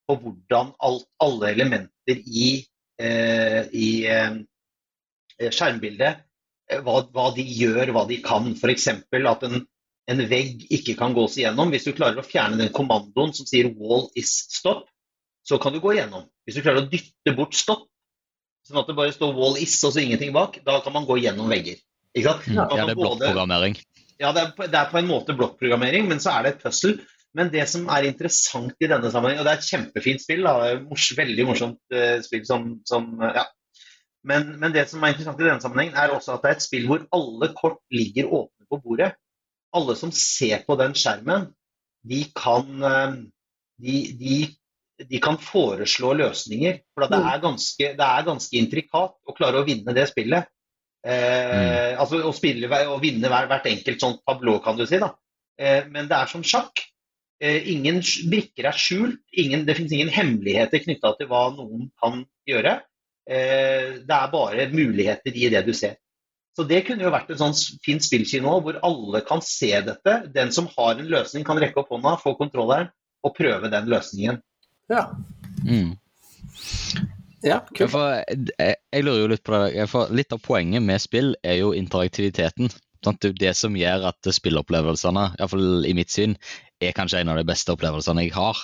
[0.07, 2.51] på hvordan alt, alle elementer i,
[3.03, 3.89] eh, i
[5.51, 6.23] skjermbildet
[6.83, 8.49] hva, hva, de gjør, hva de kan.
[8.57, 8.89] F.eks.
[8.91, 9.61] at en,
[10.11, 11.73] en, vegg ikke kan gås igjennom.
[11.75, 14.89] Hvis du klarer å fjerne den kommandoen som sier 'wall is stop',
[15.47, 16.27] så kan du gå igjennom.
[16.45, 17.87] Hvis du klarer å dytte bort 'stopp',
[18.67, 20.59] Sånn at det bare står 'wall is' og så ingenting bak.
[20.67, 21.79] Da kan man gå gjennom vegger.
[22.17, 22.49] Ikke sant?
[22.49, 23.77] Mm, ja, det er blokkprogrammering.
[24.17, 26.65] Ja, det er, på, det er, på, en måte blokkprogrammering, men så er det et
[26.65, 26.97] puzzle.
[27.37, 30.73] Men det som er interessant i denne sammenheng, og det er et kjempefint spill, da,
[30.81, 33.45] mors, veldig morsomt uh, spill som, som uh, ja.
[34.27, 36.65] Men, men, det som er interessant i denne sammenhengen, er også at det er et
[36.65, 39.13] spill hvor alle kort ligger åpne på bordet.
[39.77, 41.51] Alle som ser på den skjermen,
[42.09, 43.21] de kan, uh,
[43.85, 44.39] de, de
[44.99, 46.81] de kan foreslå løsninger.
[46.95, 47.29] For det mm.
[47.31, 50.49] er, ganske, det er ganske intrikat å klare å vinne det spillet.
[51.07, 52.01] Eh, mm.
[52.03, 55.01] Altså å, spille, å vinne hver, hvert enkelt sånt tablå, kan du si.
[55.03, 55.13] da.
[55.61, 56.83] Eh, men det er som sjakk.
[57.43, 59.21] Eh, ingen brikker er skjult.
[59.37, 62.79] Ingen, det finnes ingen hemmeligheter knytta til hva noen kan gjøre.
[63.29, 65.99] Eh, det er bare muligheter i det du ser.
[66.57, 70.15] Så Det kunne jo vært en sånn fin spillkino hvor alle kan se dette.
[70.33, 72.89] Den som har en løsning, kan rekke opp hånda, få kontrolleren
[73.27, 74.41] og prøve den løsningen.
[74.93, 75.07] Ja.
[75.65, 75.97] Mm.
[77.47, 77.95] Ja, kult.
[77.95, 79.87] Jeg, jeg, lurer jo litt på det.
[79.91, 82.73] For litt av poenget med spill er jo interaktiviteten.
[83.05, 83.23] Sant?
[83.23, 86.35] Det det som gjør at spillopplevelsene, iallfall i mitt syn,
[86.83, 88.59] er kanskje en av de beste opplevelsene jeg har.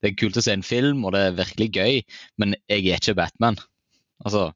[0.00, 2.02] Det er kult å se en film, og det er virkelig gøy,
[2.42, 3.58] men jeg er ikke Batman.
[4.24, 4.50] Altså,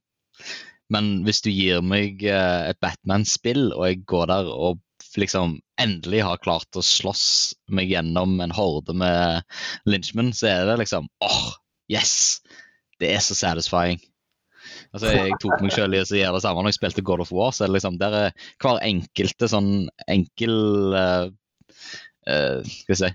[0.93, 4.81] men hvis du gir meg eh, et Batman-spill, og jeg går der og
[5.19, 7.25] liksom endelig har klart å slåss
[7.73, 9.43] meg gjennom en horde med
[9.89, 11.51] lynchmenn, så er det liksom åh, oh,
[11.93, 12.41] yes!
[13.01, 14.01] Det er så satisfying.
[14.93, 17.33] Altså, Jeg tok meg selv i å gjøre det samme når jeg spilte God of
[17.33, 17.53] War.
[17.55, 19.71] så er det liksom, der er Hver enkelte sånn
[20.11, 20.57] enkel
[20.93, 21.31] uh,
[22.67, 23.11] skal vi si,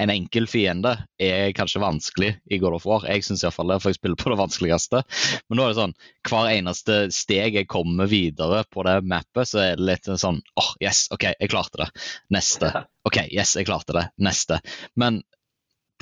[0.00, 3.04] En enkel fiende er kanskje vanskelig i God of War.
[3.06, 5.02] Jeg syns iallfall det, for jeg spiller på det vanskeligste.
[5.46, 5.94] Men nå er det sånn
[6.28, 10.64] hver eneste steg jeg kommer videre på det mappet, så er det litt sånn åh,
[10.64, 11.90] oh, yes, OK, jeg klarte det.
[12.34, 12.72] Neste.
[13.08, 14.06] OK, yes, jeg klarte det.
[14.22, 14.58] Neste.
[14.98, 15.22] Men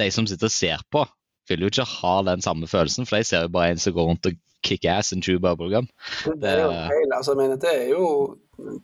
[0.01, 1.05] de som sitter og ser på,
[1.51, 4.09] vil jo ikke ha den samme følelsen, for de ser jo bare en som går
[4.13, 5.89] rundt og kick ass and chew bubblegum.
[6.41, 7.35] Det, er jo en hel, altså,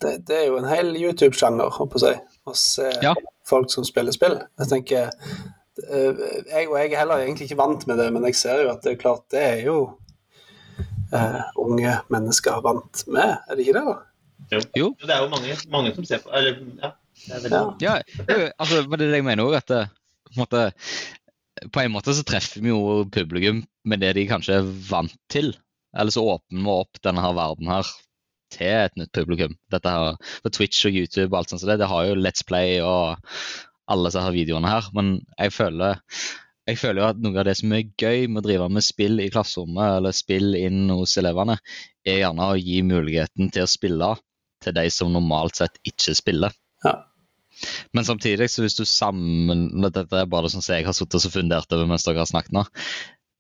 [0.01, 2.15] det, det er jo en hel YouTube-sjanger, holdt på å si,
[2.47, 3.15] å se ja.
[3.49, 4.39] folk som spiller spill.
[4.61, 8.39] Jeg tenker eh, jeg, og jeg er heller egentlig ikke vant med det, men jeg
[8.39, 9.79] ser jo at det er klart det er jo
[11.13, 13.85] uh, unge mennesker vant med, er det ikke det?
[13.91, 13.99] da?
[14.53, 14.63] Jo.
[14.79, 14.89] jo.
[15.03, 16.93] Det er jo mange, mange som ser på eller, ja,
[17.27, 17.63] det er veldig...
[17.83, 17.95] ja.
[18.31, 19.85] ja altså, det er det jeg mener òg, at det,
[20.27, 20.67] på en måte
[21.73, 25.55] på en måte så treffer vi jo publikum med det de kanskje er vant til.
[25.97, 27.93] Eller så åpner vi opp denne her verden her
[28.55, 29.57] til et nytt publikum.
[29.73, 32.47] Dette her, På Twitch og YouTube og alt sånt, så det, det har jo Let's
[32.47, 33.17] Play og
[33.91, 34.91] alle disse har videoene her.
[34.97, 36.01] Men jeg føler,
[36.67, 39.21] jeg føler jo at noe av det som er gøy med å drive med spill
[39.23, 41.59] i klasserommet, eller spill inn hos elevene,
[42.07, 44.15] er gjerne å gi muligheten til å spille
[44.65, 46.55] til de som normalt sett ikke spiller.
[46.85, 46.97] Ja.
[47.97, 51.33] Men samtidig, så hvis du sammen Dette er bare det som jeg har sittet og
[51.33, 52.67] fundert over mens dere har snakket nå.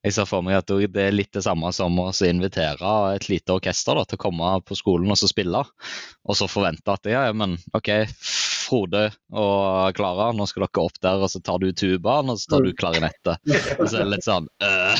[0.06, 3.56] Jeg ser for meg at det er litt det samme som å invitere et lite
[3.56, 5.64] orkester da, til å komme på skolen og så spille.
[6.22, 7.90] Og så forvente at ja, men OK,
[8.66, 12.54] Frode og Klara, nå skal dere opp der, og så tar du tubaen, og så
[12.54, 12.78] tar du mm.
[12.78, 13.42] klarinettet.
[13.80, 14.94] Og så er det litt sånn øh.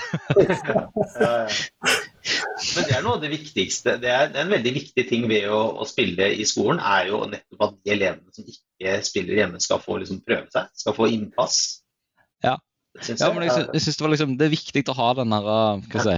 [2.75, 3.97] Men det er noe av det viktigste.
[4.03, 7.67] Det er en veldig viktig ting ved å, å spille i skolen, er jo nettopp
[7.69, 11.61] at de elevene som ikke spiller hjemme, skal få liksom prøve seg, skal få innpass.
[12.97, 13.17] Ja.
[13.21, 16.01] Ja, men jeg, jeg synes det, var liksom, det er viktig å ha den, der,
[16.05, 16.15] si,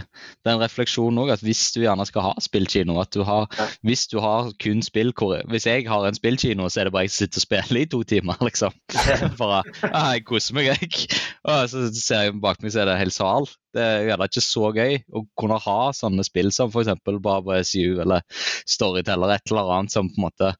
[0.46, 1.32] den refleksjonen òg.
[1.34, 3.48] At hvis du gjerne skal ha spillkino at du har,
[3.86, 5.12] Hvis du har kun spill
[5.50, 8.02] Hvis jeg har en spillkino, så er det bare jeg sitter og spiller i to
[8.02, 8.74] timer, liksom.
[9.40, 11.08] Bare, jeg koser meg, jeg.
[11.44, 13.48] Og så ser jeg bak meg, så er det hel sal.
[13.74, 16.94] Det er gjerne ikke så gøy å kunne ha sånne spill som f.eks.
[17.04, 18.24] Barbara SU eller
[18.68, 20.54] Storyteller, et eller annet som på en måte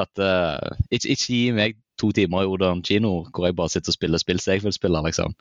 [0.00, 3.94] at uh, ikke, ikke gi meg to timer i Odon kino hvor jeg bare sitter
[3.94, 5.04] og spiller spill som jeg vil spille.
[5.06, 5.36] liksom.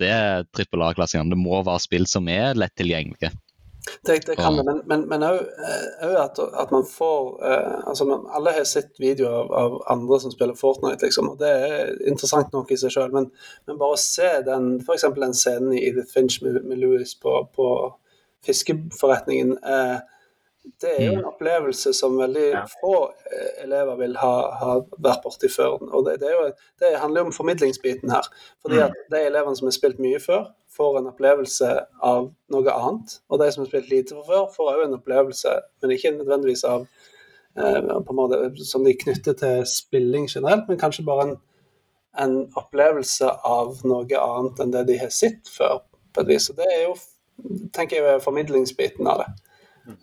[0.00, 1.34] Det er trippel A-klassingene.
[1.34, 3.34] Det må være spill som er lett tilgjengelige.
[4.02, 8.66] Det, det kan det, men, òg at, at, man får eh, altså man, Alle har
[8.68, 12.78] sett videoer av, av, andre som spiller Fortnite, liksom, og det er interessant nok i
[12.80, 13.14] seg sjøl.
[13.14, 13.30] Men,
[13.66, 15.06] men, bare å se den f.eks.
[15.16, 17.70] den scenen i Edith Finch med, med Louis på, på
[18.46, 19.98] fiskeforretningen eh,
[20.80, 21.28] det er jo en mm.
[21.32, 22.62] opplevelse som veldig ja.
[22.80, 22.94] få
[23.30, 25.78] eh, elever vil ha, ha vært borti før.
[25.80, 26.46] og det, det, jo,
[26.80, 28.28] det, handler jo om formidlingsbiten her.
[28.62, 28.84] fordi mm.
[28.86, 30.48] at De elevene som har spilt mye før,
[30.78, 31.72] får en opplevelse
[32.06, 33.18] av noe annet.
[33.28, 36.86] Og de som har spilt lite før, får òg en opplevelse, men ikke nødvendigvis av
[37.58, 41.36] eh, måte som de knytter til spilling generelt, men kanskje bare en,
[42.22, 45.82] en, opplevelse av noe annet enn det de har sett før.
[46.14, 46.50] på et vis.
[46.50, 46.94] Og Det er jo,
[47.74, 49.47] tenker jeg, formidlingsbiten av det.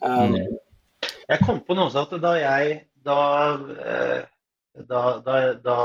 [0.01, 0.35] Um,
[1.29, 3.19] jeg kom på noe sånt da jeg da,
[3.85, 4.21] eh,
[4.89, 5.77] da, da, da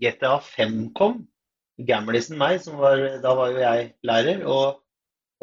[0.00, 1.22] GTA 5 kom,
[1.80, 4.82] gamlisen meg, var, da var jo jeg lærer, og,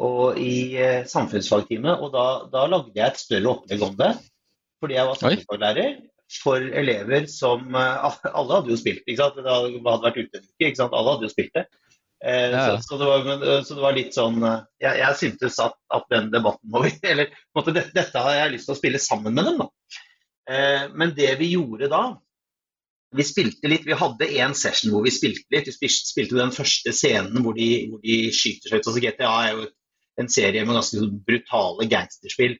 [0.00, 1.96] og i eh, samfunnsfagtime.
[1.98, 4.14] Og da, da, lagde jeg et større opplegg om det,
[4.80, 6.00] fordi jeg var samfunnsfaglærer.
[6.30, 9.40] For elever som eh, Alle hadde jo spilt, ikke sant?
[9.42, 10.94] Det hadde vært ute en uke, ikke sant?
[10.94, 11.66] Alle hadde jo spilt det.
[12.24, 12.76] Eh, ja.
[12.76, 15.76] så, så, det var, eh, så, det var, litt sånn eh, Jeg, jeg syntes at,
[15.88, 19.00] at, den debatten må vi Eller måte, dette, dette har jeg lyst til å spille
[19.00, 19.96] sammen med dem, da.
[20.52, 22.02] Eh, men det vi gjorde da,
[23.16, 25.70] vi spilte litt, vi hadde en session hvor vi spilte litt.
[25.80, 28.90] Vi spilte den første scenen hvor de, hvor de skyter seg ut.
[28.92, 29.64] Altså GTA er jo
[30.20, 32.58] en serie med ganske brutale gangsterspill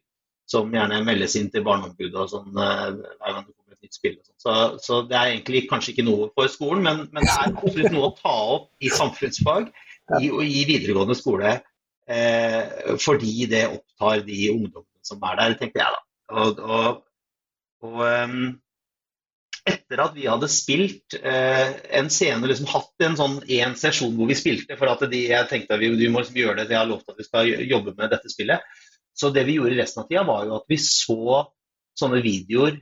[0.50, 3.59] som gjerne meldes inn til Barneombudet og sånn hver gang det
[3.90, 4.16] nytt spill.
[4.38, 7.92] Så, så, det er egentlig kanskje ikke noe for skolen, men, men det er absolutt
[7.92, 9.70] noe å ta opp i samfunnsfag
[10.20, 11.60] i, i videregående skole.
[12.10, 16.02] Eh, fordi det opptar de ungdommene som er der, tenkte jeg da.
[16.30, 17.00] Og, og,
[17.86, 18.42] og um,
[19.66, 24.30] etter at vi hadde spilt eh, en scene, liksom hatt en sånn en sesjon hvor
[24.30, 26.80] vi spilte, for at de, jeg tenkte at vi, vi må liksom gjøre det, jeg
[26.80, 28.62] har lovt at vi skal jobbe med dette spillet.
[29.14, 31.42] Så det vi gjorde resten av tida, var jo at vi så
[31.98, 32.78] sånne videoer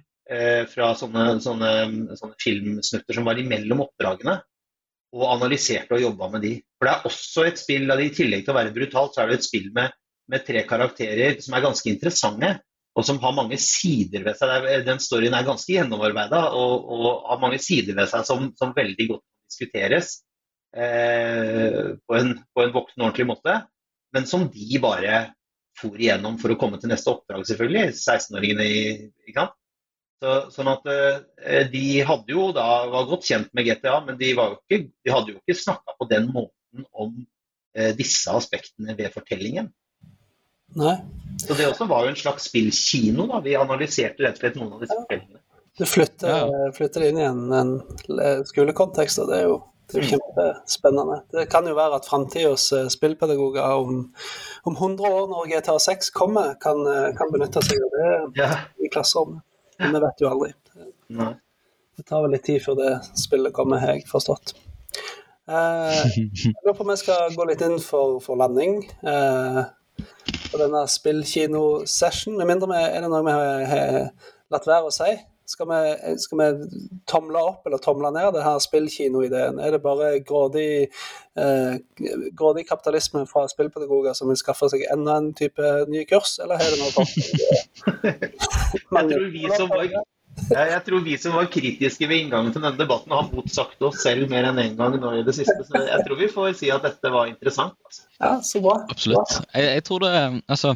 [0.68, 1.72] fra sånne, sånne,
[2.18, 4.35] sånne, filmsnutter som var imellom oppdragene,
[5.16, 6.51] og analyserte og jobba med de.
[6.76, 9.39] For det er også et spill, I tillegg til å være brutalt, så er det
[9.39, 9.95] et spill med,
[10.29, 12.59] med tre karakterer som er ganske interessante
[12.99, 14.66] og som har mange sider ved seg.
[14.87, 19.07] Den storyen er ganske gjennomarbeida og, og, har mange sider ved seg som, som veldig
[19.12, 20.16] godt diskuteres
[20.74, 23.55] eh, på, en, på en voksen, ordentlig måte.
[24.16, 25.29] Men som de bare
[25.79, 27.95] for igjennom for å komme til neste oppdrag, selvfølgelig.
[27.95, 28.83] 16-åringene i
[29.31, 29.55] i sant?
[30.19, 34.33] Så, sånn at eh, De hadde jo da, var godt kjent med GTA, men de,
[34.35, 37.12] ikke, de hadde jo ikke snakka på den måten om
[37.79, 39.71] eh, disse aspektene ved fortellingen.
[40.79, 40.97] Nei.
[41.41, 43.29] Så det også var jo en slags spillkino.
[43.31, 45.43] da, Vi analyserte rett og slett noen av disse fortellingene.
[45.79, 46.69] Du flytter, ja.
[46.75, 47.75] flytter inn i en, en
[48.49, 49.59] skolekontekst, og det er jo,
[49.93, 51.21] det er kjempespennende.
[51.31, 54.01] Det kan jo være at framtidas eh, spillpedagoger om,
[54.66, 58.51] om 100 år, når GTA 6 kommer, kan, eh, kan benytte seg av det ja.
[58.83, 59.45] i klasserommet.
[59.79, 60.53] Men det vet du aldri.
[61.18, 61.35] Nei.
[61.99, 64.55] Det tar vel litt tid før det spillet kommer, har jeg forstått.
[65.49, 68.83] Eh, jeg lurer på om jeg skal gå litt inn for, for landing.
[69.03, 69.61] Eh,
[70.49, 73.99] på denne spillkinosession, med mindre vi, er det noe vi har
[74.55, 75.11] latt være å si?
[75.49, 76.49] Skal vi, skal vi,
[77.09, 79.57] tomle opp eller tomle ned det her spillkinoideen?
[79.64, 80.90] Er det bare grådig,
[81.40, 81.78] eh,
[82.36, 86.74] grådig kapitalisme fra spillpedagoger som vil skaffe seg enda en type nye kurs, eller er
[86.74, 87.16] det noe sånt?
[88.99, 89.88] Jeg tror vi som var
[90.49, 94.30] jeg tror vi som var kritiske ved inngangen til denne debatten, har motsagt oss selv
[94.30, 95.57] mer enn én en gang nå i det siste.
[95.66, 97.99] Så jeg tror vi får si at dette var interessant.
[98.20, 98.78] Ja, så bra.
[98.92, 99.40] Absolutt.
[99.55, 100.14] Jeg, jeg tror det
[100.46, 100.74] Altså,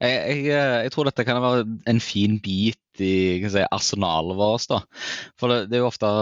[0.00, 4.68] jeg, jeg, jeg, tror dette kan være en fin bit i si, arsenalet vårt.
[4.70, 4.82] da.
[5.40, 6.12] For det, det er jo ofte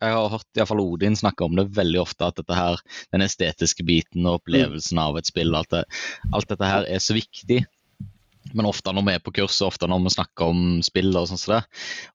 [0.00, 2.80] jeg har hørt i hvert fall Odin snakke om det veldig ofte, at dette her,
[3.12, 5.84] den estetiske biten og opplevelsen av et spill, at det,
[6.32, 7.60] alt dette her er så viktig.
[8.56, 11.28] Men ofte når vi er på kurs, og ofte når vi snakker om spill og
[11.28, 11.60] sånn som det,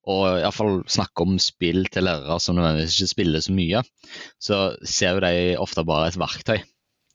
[0.10, 3.84] og iallfall snakker om spill til lærere som nødvendigvis ikke spiller så mye,
[4.42, 6.66] så ser jo de ofte bare et verktøy.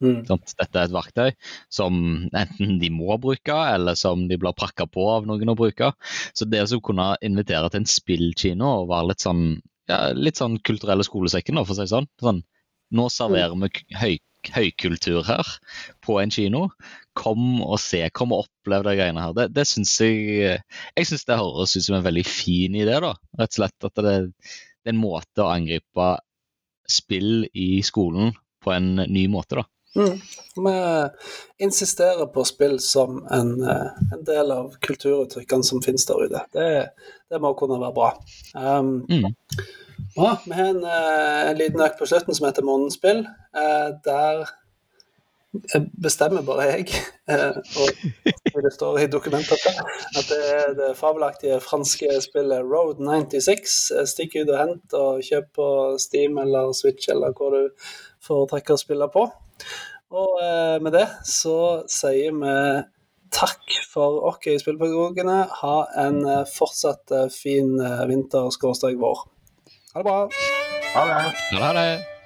[0.01, 0.23] Mm.
[0.25, 1.33] Dette er et verktøy
[1.73, 1.97] som
[2.33, 5.93] enten de må bruke, eller som de blir prakka på av noen å bruke.
[6.33, 9.45] Så det å kunne invitere til en spillkino og være litt sånn,
[9.91, 12.09] ja, litt sånn kulturelle skolesekken, for å si sånn.
[12.23, 12.43] sånn
[12.97, 14.17] nå serverer vi høy,
[14.55, 15.53] høykultur her
[16.05, 16.65] på en kino.
[17.19, 19.37] Kom og se, kom og opplev de greiene her.
[19.37, 20.59] Det, det synes jeg
[20.97, 23.15] Jeg synes det høres ut som en veldig fin idé, da.
[23.39, 24.17] Rett og slett at det,
[24.83, 26.11] det er en måte å angripe
[26.91, 28.35] spill i skolen
[28.65, 29.69] på en ny måte, da.
[29.97, 30.21] Mm.
[30.65, 30.75] Vi
[31.65, 36.45] insisterer på spill som en, en del av kulturuttrykkene som finnes der ute.
[36.55, 36.69] Det,
[37.31, 38.13] det må kunne være bra.
[38.55, 39.27] Um, mm.
[40.17, 40.37] Bra.
[40.47, 43.27] Vi har en, eh, en liten økt på slutten som heter Månespill.
[43.57, 44.47] Eh, der
[46.03, 46.87] bestemmer bare jeg,
[48.55, 53.75] og det står i dokumentet at det er det fabelaktige franske spillet Road 96.
[54.07, 55.69] Stikk ut og hent og kjøp på
[55.99, 57.91] Steam eller Switch eller hvor du
[58.23, 59.27] foretrekker å spille på.
[60.11, 60.39] Og
[60.83, 62.55] med det så sier vi
[63.31, 65.45] takk for oss i Spillpedagogene.
[65.63, 67.77] Ha en fortsatt fin
[68.11, 69.27] vinter-vår.
[69.95, 70.23] Ha det bra.
[70.95, 71.21] Ha det.
[71.61, 72.20] Ha det.